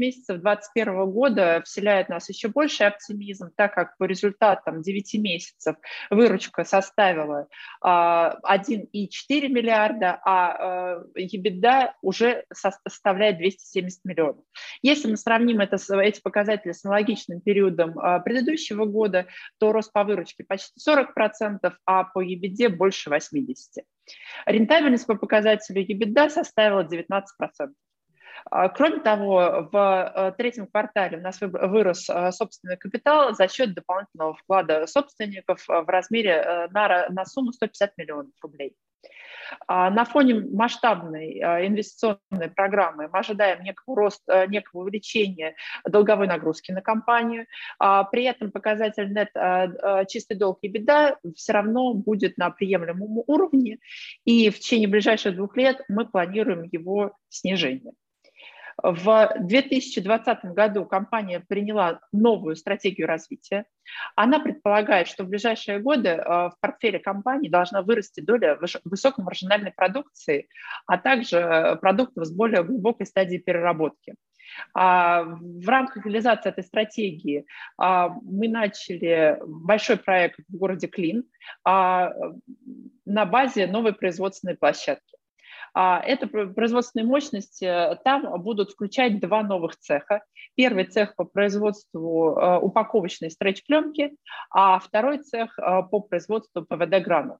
месяцев 0.00 0.40
2021 0.40 1.10
года 1.10 1.62
вселяет 1.64 2.08
нас 2.08 2.28
еще 2.28 2.48
больше 2.48 2.84
оптимизм, 2.84 3.50
так 3.56 3.74
как 3.74 3.96
по 3.98 4.04
результатам 4.04 4.82
9 4.82 5.14
месяцев 5.14 5.76
выручка 6.10 6.64
составила 6.64 7.48
1,4 7.82 7.82
а, 7.82 9.48
миллиарда, 9.48 10.20
а 10.24 11.02
EBITDA 11.16 11.92
уже 12.02 12.44
составляет 12.52 13.38
270 13.38 14.04
миллионов. 14.04 14.44
Если 14.82 15.08
мы 15.10 15.16
сравним 15.16 15.60
это, 15.60 15.76
эти 16.00 16.20
показатели 16.20 16.72
с 16.72 16.84
аналогичным 16.84 17.40
периодом 17.40 17.98
а, 17.98 18.20
предыдущего 18.20 18.84
года, 18.84 19.26
то 19.58 19.72
рост 19.72 19.92
по 19.92 20.04
выручке 20.04 20.44
почти 20.44 20.72
40%, 20.88 21.72
а 21.84 22.04
по 22.04 22.24
EBITDA 22.24 22.68
больше 22.70 23.10
80%. 23.10 23.54
Рентабельность 24.46 25.06
по 25.06 25.14
показателю 25.14 25.82
EBITDA 25.82 26.30
составила 26.30 26.82
19%. 26.82 27.22
А, 28.46 28.68
кроме 28.68 29.00
того, 29.00 29.68
в 29.72 30.12
э, 30.14 30.32
третьем 30.36 30.66
квартале 30.66 31.18
у 31.18 31.20
нас 31.20 31.38
вырос 31.40 32.08
э, 32.08 32.32
собственный 32.32 32.76
капитал 32.76 33.34
за 33.34 33.48
счет 33.48 33.74
дополнительного 33.74 34.34
вклада 34.34 34.86
собственников 34.86 35.68
э, 35.68 35.80
в 35.80 35.88
размере 35.88 36.68
на, 36.70 37.08
на 37.08 37.24
сумму 37.24 37.52
150 37.52 37.92
миллионов 37.96 38.32
рублей. 38.42 38.76
А, 39.66 39.90
на 39.90 40.04
фоне 40.04 40.34
масштабной 40.34 41.38
инвестиционной 41.40 42.50
программы 42.54 43.08
мы 43.10 43.18
ожидаем 43.18 43.62
некого 43.62 43.96
роста, 43.96 44.46
некого 44.46 44.82
увеличения 44.82 45.54
долговой 45.86 46.26
нагрузки 46.26 46.70
на 46.70 46.82
компанию. 46.82 47.46
А, 47.78 48.04
при 48.04 48.24
этом 48.24 48.50
показатель 48.50 49.12
нет 49.12 49.30
чистый 50.08 50.36
долг 50.36 50.58
и 50.62 50.68
беда 50.68 51.16
все 51.34 51.52
равно 51.52 51.94
будет 51.94 52.36
на 52.36 52.50
приемлемом 52.50 53.22
уровне, 53.26 53.78
и 54.24 54.50
в 54.50 54.58
течение 54.58 54.88
ближайших 54.88 55.34
двух 55.36 55.56
лет 55.56 55.80
мы 55.88 56.06
планируем 56.06 56.68
его 56.70 57.16
снижение. 57.28 57.92
В 58.80 59.34
2020 59.40 60.44
году 60.54 60.84
компания 60.84 61.40
приняла 61.40 62.00
новую 62.12 62.54
стратегию 62.54 63.08
развития. 63.08 63.64
Она 64.14 64.38
предполагает, 64.38 65.08
что 65.08 65.24
в 65.24 65.28
ближайшие 65.28 65.80
годы 65.80 66.10
э, 66.10 66.22
в 66.24 66.54
портфеле 66.60 67.00
компании 67.00 67.48
должна 67.48 67.82
вырасти 67.82 68.20
доля 68.20 68.56
высокомаржинальной 68.84 69.72
продукции, 69.72 70.48
а 70.86 70.96
также 70.96 71.76
продуктов 71.80 72.26
с 72.26 72.30
более 72.30 72.62
глубокой 72.62 73.06
стадией 73.06 73.40
переработки. 73.40 74.14
А, 74.74 75.24
в 75.24 75.68
рамках 75.68 76.06
реализации 76.06 76.50
этой 76.50 76.64
стратегии 76.64 77.46
а, 77.76 78.10
мы 78.22 78.48
начали 78.48 79.38
большой 79.44 79.96
проект 79.96 80.38
в 80.48 80.56
городе 80.56 80.86
Клин 80.86 81.24
а, 81.64 82.12
на 83.04 83.26
базе 83.26 83.66
новой 83.66 83.92
производственной 83.92 84.56
площадки. 84.56 85.17
А, 85.80 86.00
это 86.00 86.26
производственные 86.26 87.06
мощности, 87.06 87.64
э, 87.64 87.94
там 88.02 88.42
будут 88.42 88.72
включать 88.72 89.20
два 89.20 89.44
новых 89.44 89.76
цеха. 89.76 90.24
Первый 90.56 90.86
цех 90.86 91.14
по 91.14 91.22
производству 91.22 92.36
э, 92.36 92.58
упаковочной 92.58 93.30
стретч-пленки, 93.30 94.16
а 94.50 94.80
второй 94.80 95.18
цех 95.18 95.56
э, 95.56 95.82
по 95.88 96.00
производству 96.00 96.66
ПВД-гранул. 96.68 97.36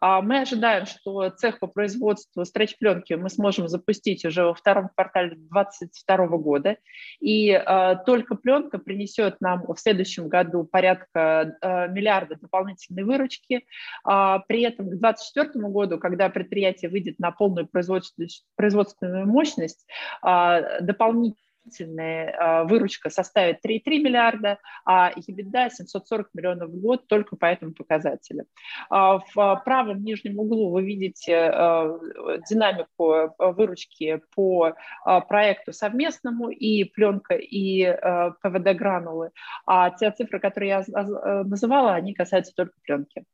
А 0.00 0.20
мы 0.22 0.40
ожидаем, 0.40 0.86
что 0.86 1.30
цех 1.30 1.58
по 1.58 1.66
производству 1.66 2.44
стретч-пленки 2.44 3.14
мы 3.14 3.30
сможем 3.30 3.68
запустить 3.68 4.24
уже 4.24 4.44
во 4.44 4.54
втором 4.54 4.90
квартале 4.94 5.36
2022 5.36 6.26
года. 6.38 6.76
И 7.20 7.50
э, 7.50 7.96
только 8.04 8.34
пленка 8.34 8.78
принесет 8.78 9.40
нам 9.40 9.64
в 9.66 9.76
следующем 9.78 10.28
году 10.28 10.64
порядка 10.64 11.56
э, 11.60 11.88
миллиарда 11.88 12.36
дополнительной 12.36 13.04
выручки. 13.04 13.66
Э, 14.08 14.38
при 14.48 14.62
этом 14.62 14.86
к 14.86 14.98
2024 14.98 15.68
году, 15.68 15.98
когда 15.98 16.28
предприятие 16.28 16.90
выйдет 16.90 17.18
на 17.18 17.30
полную 17.30 17.66
производственную, 17.66 18.28
производственную 18.56 19.26
мощность, 19.26 19.86
э, 20.26 20.80
дополнительно 20.80 21.45
дополнительная 21.66 22.34
а, 22.38 22.64
выручка 22.64 23.10
составит 23.10 23.64
3,3 23.64 23.98
миллиарда, 23.98 24.58
а 24.84 25.10
EBITDA 25.10 25.70
740 25.70 26.30
миллионов 26.34 26.70
в 26.70 26.80
год 26.80 27.06
только 27.06 27.36
по 27.36 27.46
этому 27.46 27.72
показателю. 27.72 28.46
А, 28.90 29.18
в 29.34 29.62
правом 29.64 30.02
нижнем 30.02 30.38
углу 30.38 30.70
вы 30.70 30.84
видите 30.84 31.34
а, 31.36 31.98
динамику 32.48 33.34
выручки 33.38 34.20
по 34.34 34.74
проекту 35.28 35.72
совместному 35.72 36.50
и 36.50 36.84
пленка, 36.84 37.34
и 37.34 37.84
ПВД-гранулы. 38.42 39.30
А 39.66 39.90
те 39.90 40.10
цифры, 40.10 40.40
которые 40.40 40.68
я 40.68 41.44
называла, 41.44 41.94
они 41.94 42.14
касаются 42.14 42.52
только 42.54 42.74
пленки. 42.82 43.24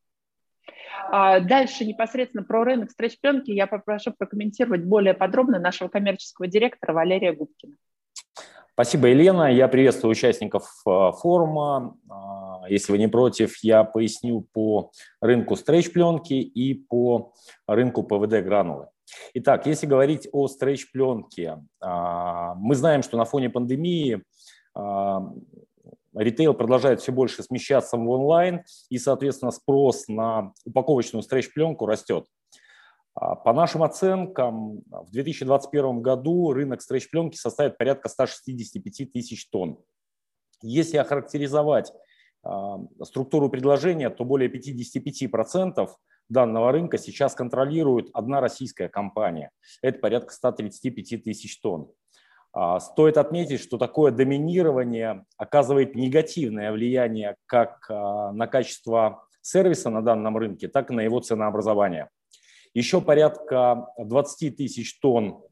Дальше 1.10 1.84
непосредственно 1.84 2.44
про 2.44 2.64
рынок 2.64 2.90
стретч-пленки 2.90 3.50
я 3.50 3.66
попрошу 3.66 4.12
прокомментировать 4.12 4.84
более 4.84 5.14
подробно 5.14 5.58
нашего 5.58 5.88
коммерческого 5.88 6.46
директора 6.46 6.92
Валерия 6.92 7.32
Губкина. 7.32 7.76
Спасибо, 8.74 9.08
Елена. 9.08 9.52
Я 9.52 9.68
приветствую 9.68 10.12
участников 10.12 10.64
э, 10.86 11.10
форума. 11.20 11.94
А, 12.08 12.62
если 12.70 12.92
вы 12.92 12.98
не 12.98 13.06
против, 13.06 13.58
я 13.62 13.84
поясню 13.84 14.46
по 14.54 14.90
рынку 15.20 15.56
стрейч-пленки 15.56 16.32
и 16.32 16.72
по 16.72 17.34
рынку 17.66 18.02
ПВД-гранулы. 18.02 18.88
Итак, 19.34 19.66
если 19.66 19.86
говорить 19.86 20.26
о 20.32 20.48
стрейч-пленке, 20.48 21.62
а, 21.82 22.54
мы 22.54 22.74
знаем, 22.74 23.02
что 23.02 23.18
на 23.18 23.26
фоне 23.26 23.50
пандемии 23.50 24.22
а, 24.74 25.20
ритейл 26.14 26.54
продолжает 26.54 27.02
все 27.02 27.12
больше 27.12 27.42
смещаться 27.42 27.98
в 27.98 28.08
онлайн, 28.08 28.62
и, 28.88 28.96
соответственно, 28.96 29.50
спрос 29.50 30.08
на 30.08 30.54
упаковочную 30.64 31.22
стретч-пленку 31.22 31.84
растет. 31.84 32.24
А, 33.14 33.34
по 33.34 33.52
нашим 33.52 33.82
оценкам, 33.82 34.82
в 34.90 35.10
2021 35.10 36.00
году 36.00 36.52
рынок 36.52 36.80
стретч-пленки 36.80 37.36
составит 37.36 37.78
порядка 37.78 38.08
165 38.08 39.12
тысяч 39.12 39.48
тонн. 39.50 39.78
Если 40.62 40.96
охарактеризовать 40.96 41.92
а, 42.42 42.78
структуру 43.02 43.50
предложения, 43.50 44.08
то 44.10 44.24
более 44.24 44.50
55% 44.50 45.88
данного 46.28 46.72
рынка 46.72 46.96
сейчас 46.96 47.34
контролирует 47.34 48.08
одна 48.14 48.40
российская 48.40 48.88
компания. 48.88 49.50
Это 49.82 49.98
порядка 49.98 50.32
135 50.32 51.24
тысяч 51.24 51.60
тонн. 51.60 51.90
А, 52.54 52.80
стоит 52.80 53.18
отметить, 53.18 53.60
что 53.60 53.76
такое 53.76 54.10
доминирование 54.10 55.26
оказывает 55.36 55.94
негативное 55.94 56.72
влияние 56.72 57.36
как 57.44 57.88
на 57.90 58.46
качество 58.46 59.26
сервиса 59.42 59.90
на 59.90 60.00
данном 60.00 60.38
рынке, 60.38 60.68
так 60.68 60.90
и 60.90 60.94
на 60.94 61.00
его 61.00 61.20
ценообразование. 61.20 62.08
Еще 62.74 63.00
порядка 63.00 63.88
20 63.98 64.56
тысяч 64.56 64.98
тонн 65.00 65.42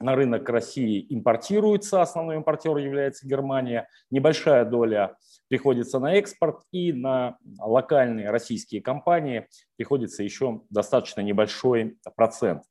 на 0.00 0.14
рынок 0.14 0.48
России 0.48 1.06
импортируется, 1.08 2.02
основной 2.02 2.36
импортер 2.36 2.76
является 2.76 3.26
Германия. 3.26 3.88
Небольшая 4.10 4.64
доля 4.64 5.16
приходится 5.48 5.98
на 5.98 6.14
экспорт 6.14 6.60
и 6.72 6.92
на 6.92 7.38
локальные 7.58 8.30
российские 8.30 8.82
компании 8.82 9.46
приходится 9.76 10.22
еще 10.22 10.62
достаточно 10.70 11.20
небольшой 11.20 11.96
процент. 12.16 12.62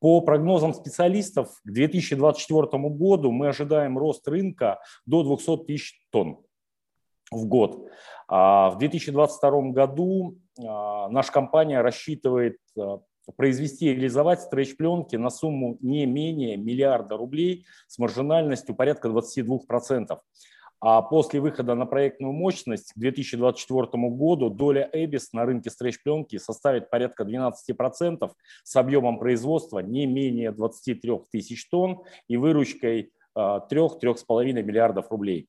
По 0.00 0.20
прогнозам 0.20 0.74
специалистов, 0.74 1.48
к 1.64 1.70
2024 1.70 2.66
году 2.90 3.30
мы 3.30 3.48
ожидаем 3.48 3.96
рост 3.96 4.26
рынка 4.28 4.80
до 5.06 5.22
200 5.22 5.64
тысяч 5.64 5.98
тонн 6.10 6.44
в 7.30 7.46
год. 7.46 7.88
А 8.28 8.70
в 8.70 8.78
2022 8.78 9.70
году 9.70 10.36
а, 10.62 11.08
наша 11.08 11.32
компания 11.32 11.80
рассчитывает 11.80 12.58
а, 12.78 12.98
произвести 13.36 13.86
и 13.86 13.94
реализовать 13.94 14.42
стретч-пленки 14.42 15.16
на 15.16 15.30
сумму 15.30 15.78
не 15.80 16.06
менее 16.06 16.56
миллиарда 16.56 17.16
рублей 17.16 17.66
с 17.86 17.98
маржинальностью 17.98 18.74
порядка 18.74 19.08
22%. 19.08 20.18
А 20.86 21.00
после 21.00 21.40
выхода 21.40 21.74
на 21.74 21.86
проектную 21.86 22.34
мощность 22.34 22.92
к 22.92 22.98
2024 22.98 23.86
году 24.10 24.50
доля 24.50 24.86
Эбис 24.92 25.32
на 25.32 25.46
рынке 25.46 25.70
стретч-пленки 25.70 26.36
составит 26.36 26.90
порядка 26.90 27.24
12% 27.24 28.30
с 28.62 28.76
объемом 28.76 29.18
производства 29.18 29.78
не 29.78 30.04
менее 30.04 30.52
23 30.52 31.20
тысяч 31.32 31.68
тонн 31.70 32.02
и 32.28 32.36
выручкой 32.36 33.12
3-3,5 33.34 34.24
а, 34.28 34.62
миллиардов 34.62 35.10
рублей. 35.10 35.48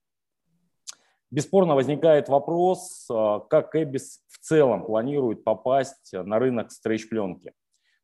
Бесспорно 1.32 1.76
возникает 1.76 2.30
вопрос, 2.30 3.06
а, 3.12 3.42
как 3.42 3.76
Эбис 3.76 4.22
в 4.30 4.40
целом 4.40 4.86
планирует 4.86 5.44
попасть 5.44 6.14
на 6.14 6.40
рынок 6.40 6.72
стретч-пленки. 6.72 7.52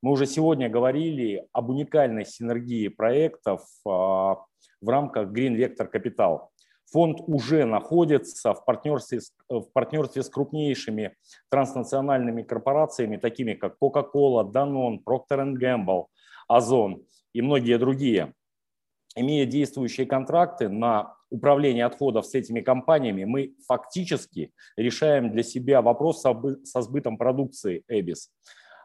Мы 0.02 0.12
уже 0.12 0.26
сегодня 0.26 0.68
говорили 0.68 1.48
об 1.54 1.70
уникальной 1.70 2.26
синергии 2.26 2.88
проектов 2.88 3.62
а, 3.88 4.38
в 4.82 4.90
рамках 4.90 5.30
Green 5.30 5.56
Vector 5.56 5.88
Capital. 5.94 6.48
Фонд 6.92 7.20
уже 7.28 7.66
находится 7.66 8.54
в 8.54 8.66
партнерстве, 8.66 9.20
в 9.48 9.62
партнерстве 9.72 10.24
с 10.24 10.30
крупнейшими 10.30 11.16
транснациональными 11.50 12.42
корпорациями, 12.42 13.18
такими 13.18 13.54
как 13.54 13.76
Coca-Cola, 13.82 14.52
Danone, 14.52 15.00
Procter 15.06 15.54
Gamble, 15.54 16.06
Озон 16.48 17.04
и 17.34 17.42
многие 17.42 17.78
другие. 17.78 18.34
Имея 19.16 19.46
действующие 19.46 20.08
контракты 20.08 20.68
на 20.68 21.16
управление 21.30 21.86
отходов 21.86 22.26
с 22.26 22.34
этими 22.34 22.62
компаниями, 22.62 23.24
мы 23.24 23.56
фактически 23.68 24.52
решаем 24.76 25.32
для 25.32 25.44
себя 25.44 25.82
вопрос 25.82 26.22
со 26.22 26.82
сбытом 26.82 27.18
продукции 27.18 27.84
Эбис. 27.88 28.32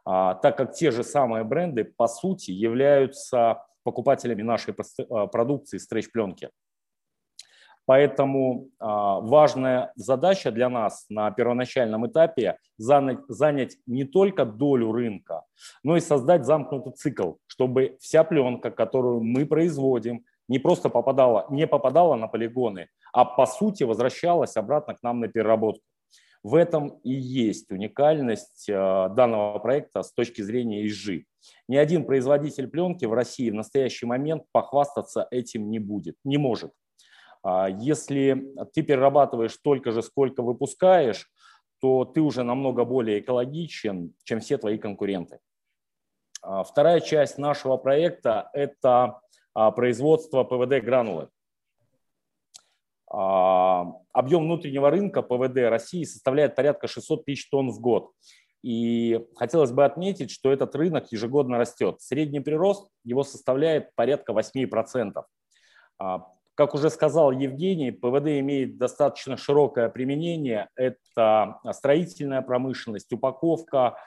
А, 0.07 0.35
так 0.35 0.57
как 0.57 0.73
те 0.73 0.92
же 0.92 1.03
самые 1.03 1.42
бренды, 1.42 1.85
по 1.85 2.07
сути, 2.07 2.53
являются 2.53 3.64
покупателями 3.83 4.42
нашей 4.42 4.73
а, 5.11 5.27
продукции 5.27 5.79
стретч-пленки. 5.79 6.51
Поэтому 7.87 8.69
а, 8.79 9.21
важная 9.21 9.92
задача 9.97 10.53
для 10.53 10.69
нас 10.69 11.07
на 11.09 11.33
первоначальном 11.33 12.07
этапе 12.07 12.57
занять 12.79 13.77
не 13.87 14.05
только 14.05 14.45
долю 14.45 14.92
рынка, 14.92 15.45
но 15.83 15.97
и 15.97 16.01
создать 16.01 16.45
замкнутый 16.45 16.92
цикл, 16.92 17.33
чтобы 17.49 17.97
вся 18.01 18.23
пленка, 18.23 18.71
которую 18.71 19.23
мы 19.23 19.45
производим, 19.45 20.25
не 20.49 20.61
просто 20.61 20.88
попадала, 20.88 21.47
не 21.51 21.66
попадала 21.66 22.14
на 22.14 22.29
полигоны, 22.29 22.88
а 23.12 23.25
по 23.25 23.45
сути 23.47 23.83
возвращалась 23.83 24.57
обратно 24.57 24.95
к 24.95 25.03
нам 25.03 25.19
на 25.19 25.27
переработку. 25.27 25.83
В 26.46 26.54
этом 26.54 27.00
и 27.02 27.11
есть 27.11 27.72
уникальность 27.72 28.68
э, 28.68 28.72
данного 28.72 29.59
проекта 29.59 30.04
с 30.04 30.12
точки 30.12 30.42
зрения 30.42 30.87
ESG. 30.87 31.24
Ни 31.66 31.76
один 31.76 32.04
производитель 32.04 32.68
пленки 32.68 33.04
в 33.04 33.12
России 33.14 33.50
в 33.50 33.54
настоящий 33.54 34.06
момент 34.06 34.44
похвастаться 34.52 35.26
этим 35.32 35.68
не 35.72 35.80
будет, 35.80 36.14
не 36.22 36.38
может. 36.38 36.70
А 37.42 37.68
если 37.68 38.54
ты 38.72 38.82
перерабатываешь 38.82 39.54
столько 39.54 39.90
же, 39.90 40.04
сколько 40.04 40.44
выпускаешь, 40.44 41.28
то 41.80 42.04
ты 42.04 42.20
уже 42.20 42.44
намного 42.44 42.85
более 42.85 43.18
экологичен, 43.18 44.14
чем 44.22 44.38
все 44.38 44.56
твои 44.56 44.78
конкуренты. 44.78 45.40
А 46.42 46.62
вторая 46.62 47.00
часть 47.00 47.38
нашего 47.38 47.76
проекта– 47.76 48.50
это 48.52 49.20
а, 49.52 49.72
производство 49.72 50.44
ПВД-гранулы. 50.44 51.28
А, 54.16 54.20
объем 54.20 54.44
внутреннего 54.44 54.90
рынка 54.90 55.22
ПВД 55.22 55.68
России 55.68 56.05
составляет 56.05 56.55
порядка 56.55 56.88
600 56.88 57.24
тысяч 57.24 57.48
тонн 57.50 57.70
в 57.70 57.81
год. 57.81 58.12
И 58.62 59.20
хотелось 59.37 59.70
бы 59.70 59.85
отметить, 59.85 60.31
что 60.31 60.50
этот 60.50 60.74
рынок 60.74 61.12
ежегодно 61.12 61.59
растет. 61.59 62.00
Средний 62.00 62.40
прирост 62.40 62.88
его 63.05 63.22
составляет 63.22 63.94
порядка 63.94 64.33
8%. 64.33 65.22
А, 65.98 66.26
как 66.55 66.74
уже 66.74 66.88
сказал 66.88 67.31
Евгений, 67.31 67.90
ПВД 67.90 68.40
имеет 68.40 68.79
достаточно 68.79 69.37
широкое 69.37 69.90
применение. 69.90 70.68
Это 70.74 71.61
строительная 71.72 72.40
промышленность, 72.40 73.12
упаковка, 73.12 73.98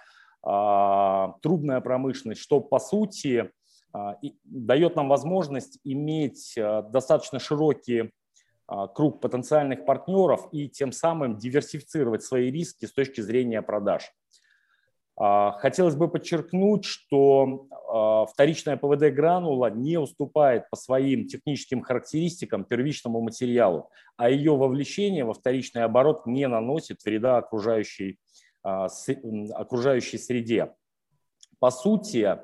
а, 0.42 1.36
трубная 1.42 1.82
промышленность, 1.82 2.42
что 2.42 2.60
по 2.60 2.80
сути 2.80 3.52
дает 4.44 4.96
нам 4.96 5.10
возможность 5.10 5.80
иметь 5.84 6.54
достаточно 6.56 7.40
широкие 7.40 8.04
а, 8.04 8.19
круг 8.94 9.20
потенциальных 9.20 9.86
партнеров 9.86 10.48
и 10.52 10.70
тем 10.70 10.92
самым 10.92 11.38
диверсифицировать 11.38 12.24
свои 12.24 12.52
риски 12.52 12.86
с 12.86 12.94
точки 12.94 13.22
зрения 13.22 13.62
продаж. 13.62 14.12
А, 15.20 15.52
хотелось 15.60 15.96
бы 15.96 16.08
подчеркнуть, 16.08 16.86
что 16.86 17.68
а, 17.72 18.26
вторичная 18.26 18.78
ПВД 18.78 19.14
гранула 19.14 19.70
не 19.70 19.98
уступает 19.98 20.70
по 20.70 20.78
своим 20.78 21.28
техническим 21.28 21.82
характеристикам 21.82 22.64
первичному 22.64 23.20
материалу, 23.22 23.90
а 24.16 24.30
ее 24.30 24.56
вовлечение 24.56 25.26
во 25.26 25.34
вторичный 25.34 25.84
оборот 25.84 26.26
не 26.26 26.48
наносит 26.48 27.04
вреда 27.04 27.38
окружающей, 27.38 28.18
окружающей 28.64 30.18
среде. 30.18 30.74
По 31.60 31.70
сути, 31.70 32.38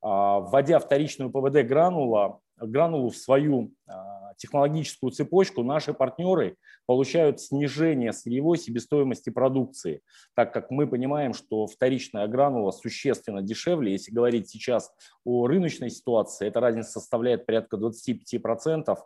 вводя 0.00 0.78
вторичную 0.78 1.30
ПВД 1.30 1.66
гранула, 1.66 2.40
гранулу 2.56 3.10
в 3.10 3.16
свою 3.16 3.72
а, 3.88 4.19
технологическую 4.36 5.10
цепочку, 5.10 5.62
наши 5.62 5.92
партнеры 5.92 6.56
получают 6.86 7.40
снижение 7.40 8.12
сырьевой 8.12 8.58
себестоимости 8.58 9.30
продукции, 9.30 10.02
так 10.34 10.52
как 10.52 10.70
мы 10.70 10.86
понимаем, 10.86 11.34
что 11.34 11.66
вторичная 11.66 12.26
гранула 12.26 12.70
существенно 12.70 13.42
дешевле. 13.42 13.92
Если 13.92 14.12
говорить 14.12 14.48
сейчас 14.48 14.92
о 15.24 15.46
рыночной 15.46 15.90
ситуации, 15.90 16.48
эта 16.48 16.60
разница 16.60 16.92
составляет 16.92 17.46
порядка 17.46 17.76
25% 17.76 18.96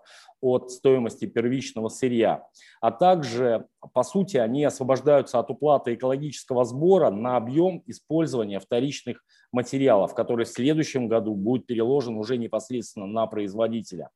от 0.40 0.70
стоимости 0.70 1.26
первичного 1.26 1.88
сырья. 1.88 2.46
А 2.80 2.90
также, 2.90 3.66
по 3.92 4.02
сути, 4.02 4.36
они 4.36 4.64
освобождаются 4.64 5.38
от 5.38 5.50
уплаты 5.50 5.94
экологического 5.94 6.64
сбора 6.64 7.10
на 7.10 7.36
объем 7.36 7.82
использования 7.86 8.60
вторичных 8.60 9.24
материалов, 9.52 10.14
который 10.14 10.44
в 10.44 10.48
следующем 10.48 11.08
году 11.08 11.34
будет 11.34 11.66
переложен 11.66 12.16
уже 12.16 12.36
непосредственно 12.36 13.06
на 13.06 13.26
производителя. 13.26 14.10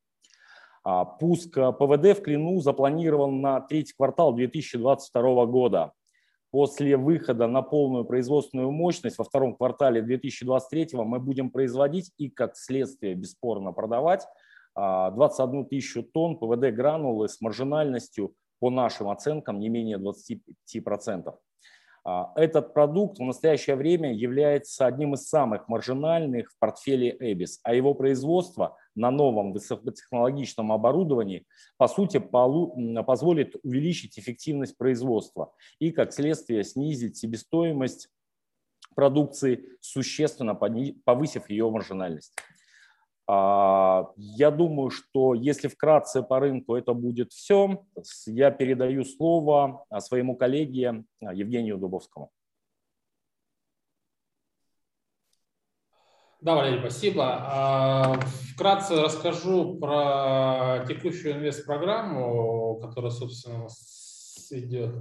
А, 0.83 1.05
пуск 1.05 1.53
ПВД 1.53 2.17
в 2.17 2.21
Клину 2.21 2.59
запланирован 2.59 3.41
на 3.41 3.61
третий 3.61 3.93
квартал 3.97 4.33
2022 4.33 5.45
года. 5.45 5.93
После 6.51 6.97
выхода 6.97 7.47
на 7.47 7.61
полную 7.61 8.05
производственную 8.05 8.71
мощность 8.71 9.19
во 9.19 9.23
втором 9.23 9.55
квартале 9.55 10.01
2023 10.01 10.89
мы 10.93 11.19
будем 11.19 11.51
производить 11.51 12.11
и, 12.17 12.29
как 12.29 12.55
следствие, 12.55 13.13
бесспорно 13.13 13.71
продавать 13.71 14.25
21 14.75 15.61
а, 15.61 15.63
тысячу 15.65 16.03
тонн 16.03 16.37
ПВД 16.37 16.73
гранулы 16.73 17.27
с 17.27 17.39
маржинальностью 17.41 18.33
по 18.59 18.69
нашим 18.69 19.09
оценкам 19.09 19.59
не 19.59 19.69
менее 19.69 19.97
25%. 19.97 21.35
А, 22.05 22.31
этот 22.35 22.73
продукт 22.73 23.19
в 23.19 23.23
настоящее 23.23 23.75
время 23.75 24.13
является 24.13 24.85
одним 24.85 25.13
из 25.13 25.27
самых 25.27 25.67
маржинальных 25.67 26.51
в 26.51 26.59
портфеле 26.59 27.15
Эбис, 27.19 27.59
а 27.63 27.73
его 27.73 27.93
производство 27.93 28.77
на 28.99 29.11
новом 29.11 29.53
высокотехнологичном 29.53 30.71
оборудовании, 30.71 31.45
по 31.77 31.87
сути, 31.87 32.19
позволит 32.19 33.55
увеличить 33.63 34.19
эффективность 34.19 34.77
производства 34.77 35.53
и, 35.79 35.91
как 35.91 36.13
следствие, 36.13 36.63
снизить 36.63 37.17
себестоимость 37.17 38.09
продукции, 38.95 39.69
существенно 39.79 40.53
повысив 40.53 41.49
ее 41.49 41.69
маржинальность. 41.69 42.33
А, 43.27 44.09
я 44.17 44.51
думаю, 44.51 44.89
что 44.89 45.33
если 45.33 45.67
вкратце 45.67 46.21
по 46.21 46.39
рынку 46.39 46.75
это 46.75 46.93
будет 46.93 47.31
все, 47.31 47.85
я 48.25 48.51
передаю 48.51 49.05
слово 49.05 49.85
своему 49.99 50.35
коллеге 50.35 51.05
Евгению 51.21 51.77
Дубовскому. 51.77 52.31
Да, 56.41 56.55
Валерий, 56.55 56.79
спасибо. 56.79 57.25
А, 57.25 58.19
вкратце 58.53 59.01
расскажу 59.01 59.77
про 59.77 60.85
текущую 60.87 61.33
инвест-программу, 61.33 62.79
которая, 62.81 63.11
собственно, 63.11 63.67
идет. 64.51 64.95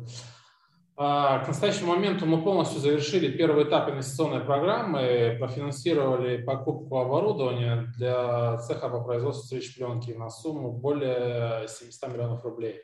А, 0.96 1.38
к 1.44 1.46
настоящему 1.46 1.94
моменту 1.94 2.26
мы 2.26 2.42
полностью 2.42 2.80
завершили 2.80 3.30
первый 3.30 3.62
этап 3.62 3.88
инвестиционной 3.88 4.40
программы, 4.40 5.36
профинансировали 5.38 6.42
покупку 6.42 6.98
оборудования 6.98 7.86
для 7.96 8.58
цеха 8.58 8.88
по 8.88 9.04
производству 9.04 9.44
встреч 9.44 9.76
пленки 9.76 10.10
на 10.10 10.30
сумму 10.30 10.72
более 10.72 11.68
700 11.68 12.10
миллионов 12.10 12.44
рублей. 12.44 12.80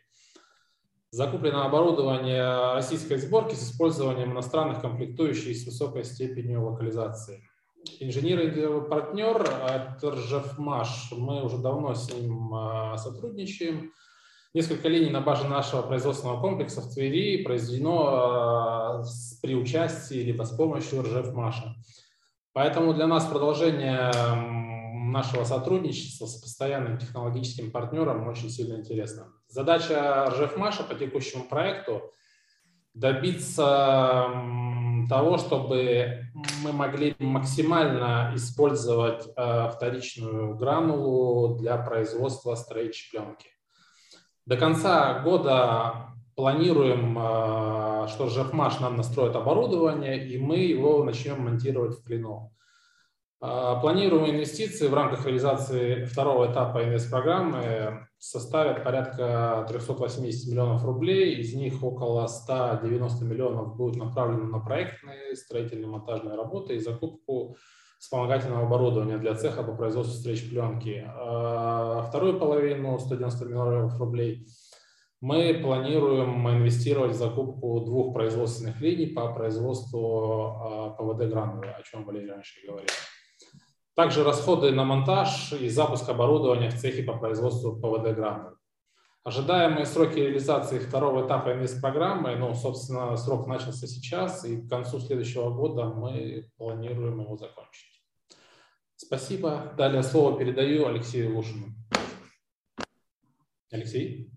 Закуплено 1.11 1.65
оборудование 1.65 2.75
российской 2.75 3.17
сборки 3.17 3.57
с 3.57 3.73
использованием 3.73 4.31
иностранных 4.31 4.81
комплектующих 4.81 5.57
с 5.57 5.67
высокой 5.67 6.05
степенью 6.05 6.65
локализации. 6.65 7.43
Инженер 8.01 8.89
партнер 8.89 9.43
это 9.43 10.11
Ржевмаш. 10.11 11.13
Мы 11.13 11.45
уже 11.45 11.59
давно 11.59 11.95
с 11.95 12.13
ним 12.13 12.55
а, 12.55 12.97
сотрудничаем. 12.97 13.93
Несколько 14.53 14.89
линий 14.89 15.11
на 15.11 15.21
базе 15.21 15.49
нашего 15.49 15.83
производственного 15.83 16.41
комплекса 16.41 16.81
в 16.81 16.93
Твери 16.93 17.43
произведено 17.43 18.07
а, 18.07 19.05
при 19.43 19.55
участии 19.55 20.23
либо 20.23 20.45
с 20.45 20.57
помощью 20.57 21.03
Ржевмаша. 21.03 21.75
Поэтому 22.53 22.95
для 22.95 23.07
нас 23.07 23.27
продолжение 23.27 24.13
нашего 25.11 25.45
сотрудничества 25.45 26.27
с 26.27 26.37
постоянным 26.37 26.99
технологическим 26.99 27.71
партнером 27.71 28.29
очень 28.29 28.51
сильно 28.51 28.77
интересно. 28.77 29.33
Задача 29.49 30.27
Ржевмаша 30.31 30.85
по 30.85 30.95
текущему 30.95 31.45
проекту 31.45 32.03
добиться 32.95 34.31
того, 35.09 35.37
чтобы 35.39 36.31
мы 36.63 36.73
могли 36.73 37.15
максимально 37.19 38.33
использовать 38.35 39.29
э, 39.37 39.71
вторичную 39.71 40.57
гранулу 40.57 41.57
для 41.57 41.77
производства 41.77 42.55
стрейч 42.55 43.11
пленки. 43.11 43.49
До 44.47 44.57
конца 44.57 45.21
года 45.21 46.15
планируем, 46.35 47.19
э, 47.19 48.09
что 48.09 48.29
Жефмаш 48.29 48.81
нам 48.81 48.97
настроит 48.97 49.37
оборудование, 49.37 50.27
и 50.27 50.39
мы 50.39 50.57
его 50.57 51.05
начнем 51.05 51.43
монтировать 51.43 51.99
в 51.99 52.05
клину. 52.05 52.53
Э, 53.47 53.77
планируем 53.79 54.31
инвестиции 54.31 54.89
в 54.89 54.95
рамках 54.95 55.27
реализации 55.27 56.05
второго 56.07 56.51
этапа 56.51 56.83
инвестпрограммы 56.83 58.07
составят 58.19 58.83
порядка 58.83 59.67
380 59.69 60.51
миллионов 60.51 60.83
рублей, 60.85 61.35
из 61.35 61.53
них 61.53 61.83
около 61.83 62.27
190 62.27 63.25
миллионов 63.27 63.77
будут 63.77 63.97
направлены 63.97 64.45
на 64.45 64.61
проектные, 64.61 65.37
строительные, 65.37 65.89
монтажные 65.89 66.37
работы 66.37 66.77
и 66.77 66.79
закупку 66.79 67.57
вспомогательного 67.99 68.65
оборудования 68.65 69.19
для 69.19 69.35
цеха 69.35 69.63
по 69.63 69.75
производству 69.75 70.15
встреч 70.15 70.49
пленки. 70.49 71.05
А 71.07 72.03
вторую 72.09 72.39
половину, 72.39 72.99
190 72.99 73.45
миллионов 73.45 73.99
рублей, 73.99 74.47
мы 75.21 75.61
планируем 75.63 76.49
инвестировать 76.49 77.13
в 77.13 77.19
закупку 77.19 77.81
двух 77.81 78.15
производственных 78.15 78.81
линий 78.81 79.07
по 79.07 79.35
производству 79.35 80.57
а, 80.61 80.91
ПВД 80.91 81.31
гранулы, 81.31 81.67
о 81.67 81.83
чем 81.83 82.05
Валерий 82.05 82.31
раньше 82.31 82.67
говорил. 82.67 82.89
Также 83.95 84.25
расходы 84.25 84.73
на 84.73 84.85
монтаж 84.85 85.53
и 85.53 85.69
запуск 85.69 86.09
оборудования 86.09 86.71
в 86.71 86.79
цехе 86.81 87.05
по 87.05 87.17
производству 87.17 87.77
ПВД 87.77 88.17
гранул. 88.17 88.57
Ожидаемые 89.23 89.87
сроки 89.87 90.19
реализации 90.19 90.79
второго 90.79 91.27
этапа 91.27 91.53
инвест-программы, 91.53 92.37
ну, 92.37 92.55
собственно, 92.55 93.17
срок 93.17 93.47
начался 93.47 93.87
сейчас, 93.87 94.45
и 94.45 94.61
к 94.61 94.69
концу 94.69 94.99
следующего 94.99 95.51
года 95.51 95.87
мы 95.87 96.51
планируем 96.59 97.21
его 97.21 97.37
закончить. 97.37 98.05
Спасибо. 98.97 99.73
Далее 99.79 100.03
слово 100.03 100.39
передаю 100.39 100.87
Алексею 100.87 101.35
Лушину. 101.35 101.69
Алексей? 103.71 104.31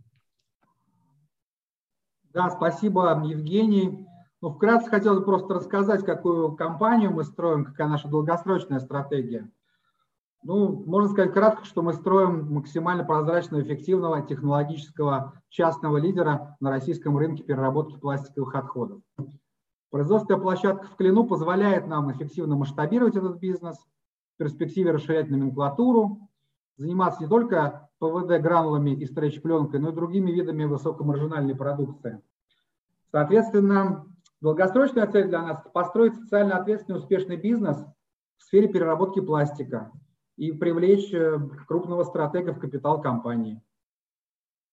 Да, 2.34 2.50
спасибо, 2.50 3.22
Евгений. 3.26 4.07
Ну, 4.39 4.52
вкратце 4.52 4.89
хотелось 4.89 5.23
просто 5.23 5.56
рассказать, 5.56 6.06
какую 6.06 6.56
компанию 6.56 7.12
мы 7.12 7.23
строим, 7.23 7.65
какая 7.65 7.88
наша 7.88 8.08
долгосрочная 8.08 8.80
стратегия. 8.80 9.50
Ну, 10.43 10.84
можно 10.86 11.10
сказать 11.10 11.34
кратко, 11.34 11.65
что 11.65 11.82
мы 11.82 11.93
строим 11.93 12.54
максимально 12.54 13.04
прозрачного, 13.04 13.63
эффективного 13.63 14.21
технологического 14.21 15.34
частного 15.50 15.97
лидера 15.97 16.56
на 16.60 16.69
российском 16.69 17.17
рынке 17.17 17.43
переработки 17.43 17.97
пластиковых 17.97 18.54
отходов. 18.54 19.02
Производственная 19.89 20.39
площадка 20.39 20.86
в 20.86 20.95
Клину 20.97 21.26
позволяет 21.26 21.88
нам 21.88 22.12
эффективно 22.12 22.56
масштабировать 22.56 23.15
этот 23.15 23.39
бизнес, 23.39 23.78
в 24.36 24.38
перспективе 24.38 24.91
расширять 24.91 25.32
номенклатуру, 25.32 26.30
заниматься 26.78 27.23
не 27.23 27.28
только 27.28 27.89
ПВД 27.97 28.39
гранулами 28.39 28.91
и 28.91 29.06
стрейч-пленкой, 29.08 29.80
но 29.80 29.89
и 29.89 29.95
другими 29.95 30.30
видами 30.30 30.65
высокомаржинальной 30.65 31.56
продукции. 31.56 32.21
Соответственно, 33.12 34.06
Долгосрочная 34.41 35.08
цель 35.08 35.30
для 35.30 35.41
нас– 35.41 35.63
построить 35.73 36.15
социально 36.15 36.58
ответственный 36.58 37.00
успешный 37.00 37.38
бизнес 37.38 37.78
в 38.38 38.43
сфере 38.43 38.67
переработки 38.67 39.19
пластика 39.19 39.91
и 40.36 40.52
привлечь 40.52 41.12
э, 41.12 41.39
крупного 41.67 42.04
стратега 42.04 42.54
в 42.54 42.60
капитал 42.60 43.02
компании. 43.02 43.62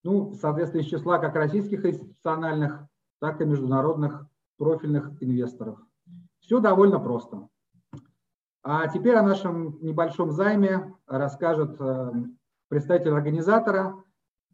Ну, 0.02 0.34
соответственно, 0.34 0.82
из 0.82 0.88
числа 0.88 1.18
как 1.18 1.34
российских 1.34 1.86
институциональных, 1.86 2.86
так 3.20 3.40
и 3.40 3.46
международных 3.46 4.26
профильных 4.58 5.10
инвесторов. 5.22 5.78
Все 6.40 6.60
довольно 6.60 7.00
просто. 7.00 7.48
А 8.62 8.86
теперь 8.88 9.16
о 9.16 9.22
нашем 9.22 9.78
небольшом 9.80 10.30
займе 10.30 10.94
расскажет 11.06 11.80
э, 11.80 12.12
представитель 12.68 13.12
организатора 13.12 13.94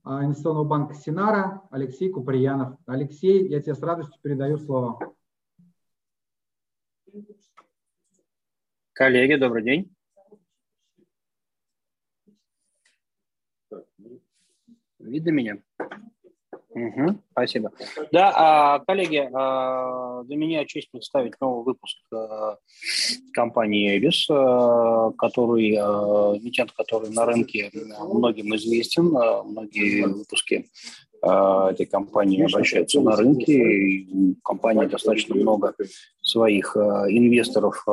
инвестиционного 0.05 0.65
банка 0.65 0.95
Синара 0.95 1.63
Алексей 1.71 2.11
Куприянов. 2.11 2.79
Алексей, 2.87 3.49
я 3.49 3.61
тебе 3.61 3.75
с 3.75 3.83
радостью 3.83 4.21
передаю 4.23 4.59
слово. 4.59 5.15
Коллеги, 8.93 9.35
добрый 9.35 9.63
день. 9.63 9.95
Видно 14.99 15.31
меня? 15.31 15.63
Угу, 16.73 17.19
спасибо. 17.33 17.73
Да, 18.13 18.33
а, 18.37 18.79
коллеги, 18.81 19.29
а, 19.33 20.23
для 20.23 20.37
меня 20.37 20.65
честь 20.67 20.91
представить 20.91 21.35
новый 21.41 21.65
выпуск 21.65 21.99
а, 22.15 22.59
компании 23.33 23.99
Эвис, 23.99 24.27
который, 25.19 25.73
эмитент, 25.73 26.73
который 26.73 27.11
на 27.11 27.27
рынке 27.27 27.71
многим 28.13 28.55
известен, 28.55 29.07
многие 29.07 30.07
выпуски 30.07 30.71
этой 31.23 31.87
компании 31.87 32.43
обращаются 32.43 33.01
на 33.01 33.15
рынке, 33.15 33.53
и 33.53 34.37
у 34.49 34.89
достаточно 34.89 35.35
много 35.35 35.75
своих 36.23 36.77
инвесторов 36.77 37.85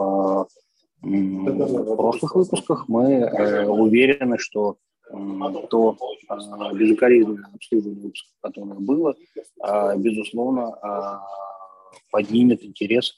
в 1.01 1.95
прошлых 1.95 2.35
выпусках. 2.35 2.87
Мы 2.87 3.13
э, 3.13 3.65
уверены, 3.65 4.37
что 4.37 4.77
то 5.69 5.97
а, 6.27 6.73
безукоризненное 6.73 7.49
обслуживание 7.53 8.11
которое 8.41 8.75
было, 8.75 9.15
а, 9.61 9.95
безусловно, 9.95 10.73
а, 10.81 11.21
поднимет 12.11 12.63
интерес 12.63 13.15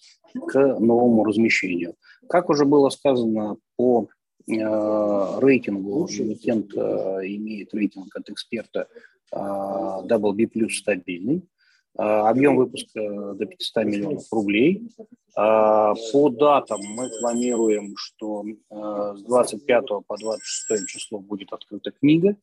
к 0.48 0.80
новому 0.80 1.24
размещению. 1.24 1.96
Как 2.28 2.50
уже 2.50 2.66
было 2.66 2.90
сказано 2.90 3.58
по 3.76 4.08
рейтингу, 4.48 6.08
эмитент 6.10 6.74
имеет 6.74 7.72
рейтинг 7.74 8.16
от 8.16 8.30
эксперта 8.32 8.88
WB+, 9.32 10.70
стабильный, 10.72 11.48
Объем 11.96 12.56
выпуска 12.58 13.00
до 13.34 13.46
500 13.46 13.86
миллионов 13.86 14.32
рублей. 14.32 14.90
По 15.36 16.30
датам 16.30 16.80
мы 16.82 17.10
планируем, 17.20 17.96
что 17.98 18.44
с 18.70 19.22
25 19.24 19.86
по 20.08 20.18
26 20.18 20.88
число 20.88 21.20
будет 21.20 21.52
открыта 21.54 21.92
книга, 21.92 22.36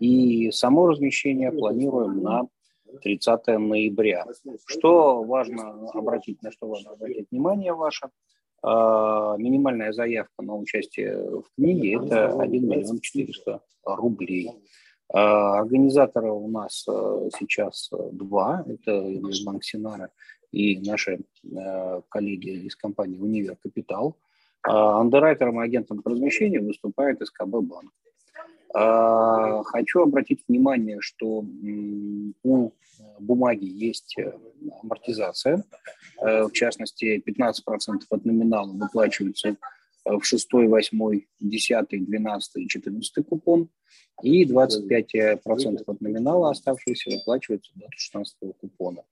и 0.00 0.50
само 0.50 0.86
размещение 0.86 1.52
планируем 1.52 2.22
на 2.22 2.48
30 3.02 3.46
ноября. 3.58 4.26
Что 4.66 5.22
важно 5.22 5.90
обратить, 5.92 6.42
на 6.42 6.50
что 6.50 6.66
важно 6.66 6.92
обратить 6.92 7.30
внимание 7.30 7.72
ваше, 7.72 8.08
Минимальная 8.62 9.92
заявка 9.92 10.42
на 10.42 10.56
участие 10.56 11.18
в 11.18 11.44
книге– 11.54 11.96
это 12.02 12.40
1 12.40 12.66
миллион 12.66 12.98
400 12.98 13.60
рублей. 13.84 14.50
Организаторы 15.08 16.30
у 16.30 16.48
нас 16.48 16.82
сейчас 17.38 17.90
два. 18.12 18.64
Это 18.66 19.06
Банк 19.44 19.62
Синара 19.62 20.10
и 20.50 20.78
наши 20.80 21.20
коллеги 22.08 22.66
из 22.66 22.74
компании 22.74 23.18
«Универ 23.18 23.56
Капитал». 23.56 24.16
Андеррайтером 24.62 25.60
и 25.60 25.64
агентом 25.64 26.02
по 26.02 26.10
размещению 26.10 26.64
выступает 26.64 27.20
СКБ 27.20 27.60
Банк. 27.60 27.92
А, 28.76 29.62
хочу 29.62 30.00
обратить 30.00 30.42
внимание, 30.48 31.00
что 31.00 31.44
у 32.42 32.72
бумаги 33.20 33.66
есть 33.66 34.18
э, 34.18 34.32
амортизация. 34.82 35.64
Э, 36.20 36.44
в 36.44 36.52
частности, 36.52 37.22
15% 37.24 37.52
от 38.10 38.24
номинала 38.24 38.72
выплачиваются 38.72 39.56
в 40.04 40.22
6, 40.22 40.52
8, 40.52 41.20
10, 41.40 41.86
12 41.90 42.56
и 42.56 42.68
14 42.68 43.26
купон, 43.26 43.68
и 44.22 44.44
25% 44.44 45.82
от 45.86 46.00
номинала 46.00 46.50
оставшиеся 46.50 47.10
выплачиваются 47.10 47.72
до 47.74 47.86
16 47.90 48.36
купона. 48.60 49.02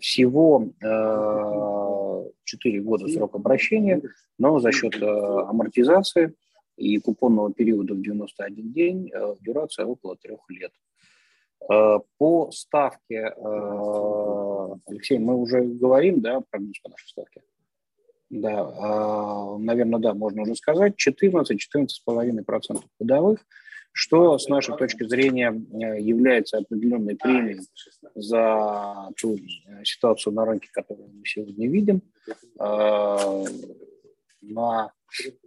Всего 0.00 0.68
4 0.80 2.78
э, 2.78 2.80
года 2.80 3.08
срок 3.08 3.34
обращения, 3.34 4.02
но 4.38 4.58
за 4.60 4.72
счет 4.72 5.02
амортизации– 5.02 6.34
и 6.78 6.98
купонного 6.98 7.52
периода 7.52 7.94
в 7.94 8.00
91 8.00 8.72
день, 8.72 9.10
э, 9.12 9.34
дюрация 9.40 9.84
около 9.84 10.16
трех 10.16 10.40
лет. 10.48 10.72
Э, 11.70 11.98
по 12.18 12.50
ставке, 12.52 13.34
э, 13.36 14.74
Алексей, 14.86 15.18
мы 15.18 15.36
уже 15.36 15.62
говорим, 15.62 16.20
да, 16.20 16.40
прогноз 16.50 16.78
по 16.80 16.90
нашей 16.90 17.08
ставке? 17.08 17.42
Да, 18.30 19.56
наверное, 19.58 20.00
да, 20.00 20.14
можно 20.14 20.42
уже 20.42 20.54
сказать, 20.54 20.94
14-14,5% 20.98 22.82
годовых, 23.00 23.40
что 23.92 24.38
с 24.38 24.48
нашей 24.48 24.76
точки 24.76 25.04
зрения 25.04 25.50
является 25.98 26.58
определенной 26.58 27.16
премией 27.16 27.60
за 28.14 29.08
ту 29.16 29.38
ситуацию 29.82 30.34
на 30.34 30.44
рынке, 30.44 30.68
которую 30.70 31.08
мы 31.08 31.24
сегодня 31.24 31.68
видим. 31.68 32.02
На 34.42 34.92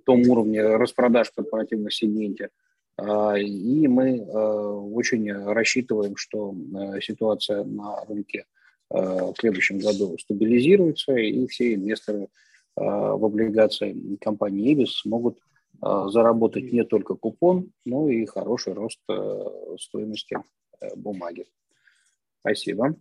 том 0.06 0.22
уровне 0.28 0.62
распродаж 0.62 1.30
в 1.30 1.36
корпоративном 1.36 1.92
сегменте. 1.92 2.50
А, 2.98 3.38
и 3.38 3.88
мы 3.88 4.20
а, 4.20 4.74
очень 4.74 5.32
рассчитываем, 5.32 6.16
что 6.16 6.54
а, 6.76 7.00
ситуация 7.02 7.64
на 7.64 8.04
рынке 8.06 8.46
в 8.90 9.34
следующем 9.40 9.80
году 9.80 10.18
стабилизируется, 10.18 11.16
и 11.16 11.48
все 11.48 11.76
инвесторы 11.76 12.28
в 12.76 13.26
облигации 13.26 14.16
компании 14.18 14.74
«Ибис» 14.74 15.00
смогут 15.00 15.40
заработать 15.82 16.72
не 16.72 16.84
только 16.84 17.16
купон, 17.16 17.72
но 17.86 18.10
и 18.10 18.26
хороший 18.26 18.74
рост 18.74 19.00
стоимости 19.80 20.38
бумаги. 20.96 21.46
Спасибо. 22.40 22.96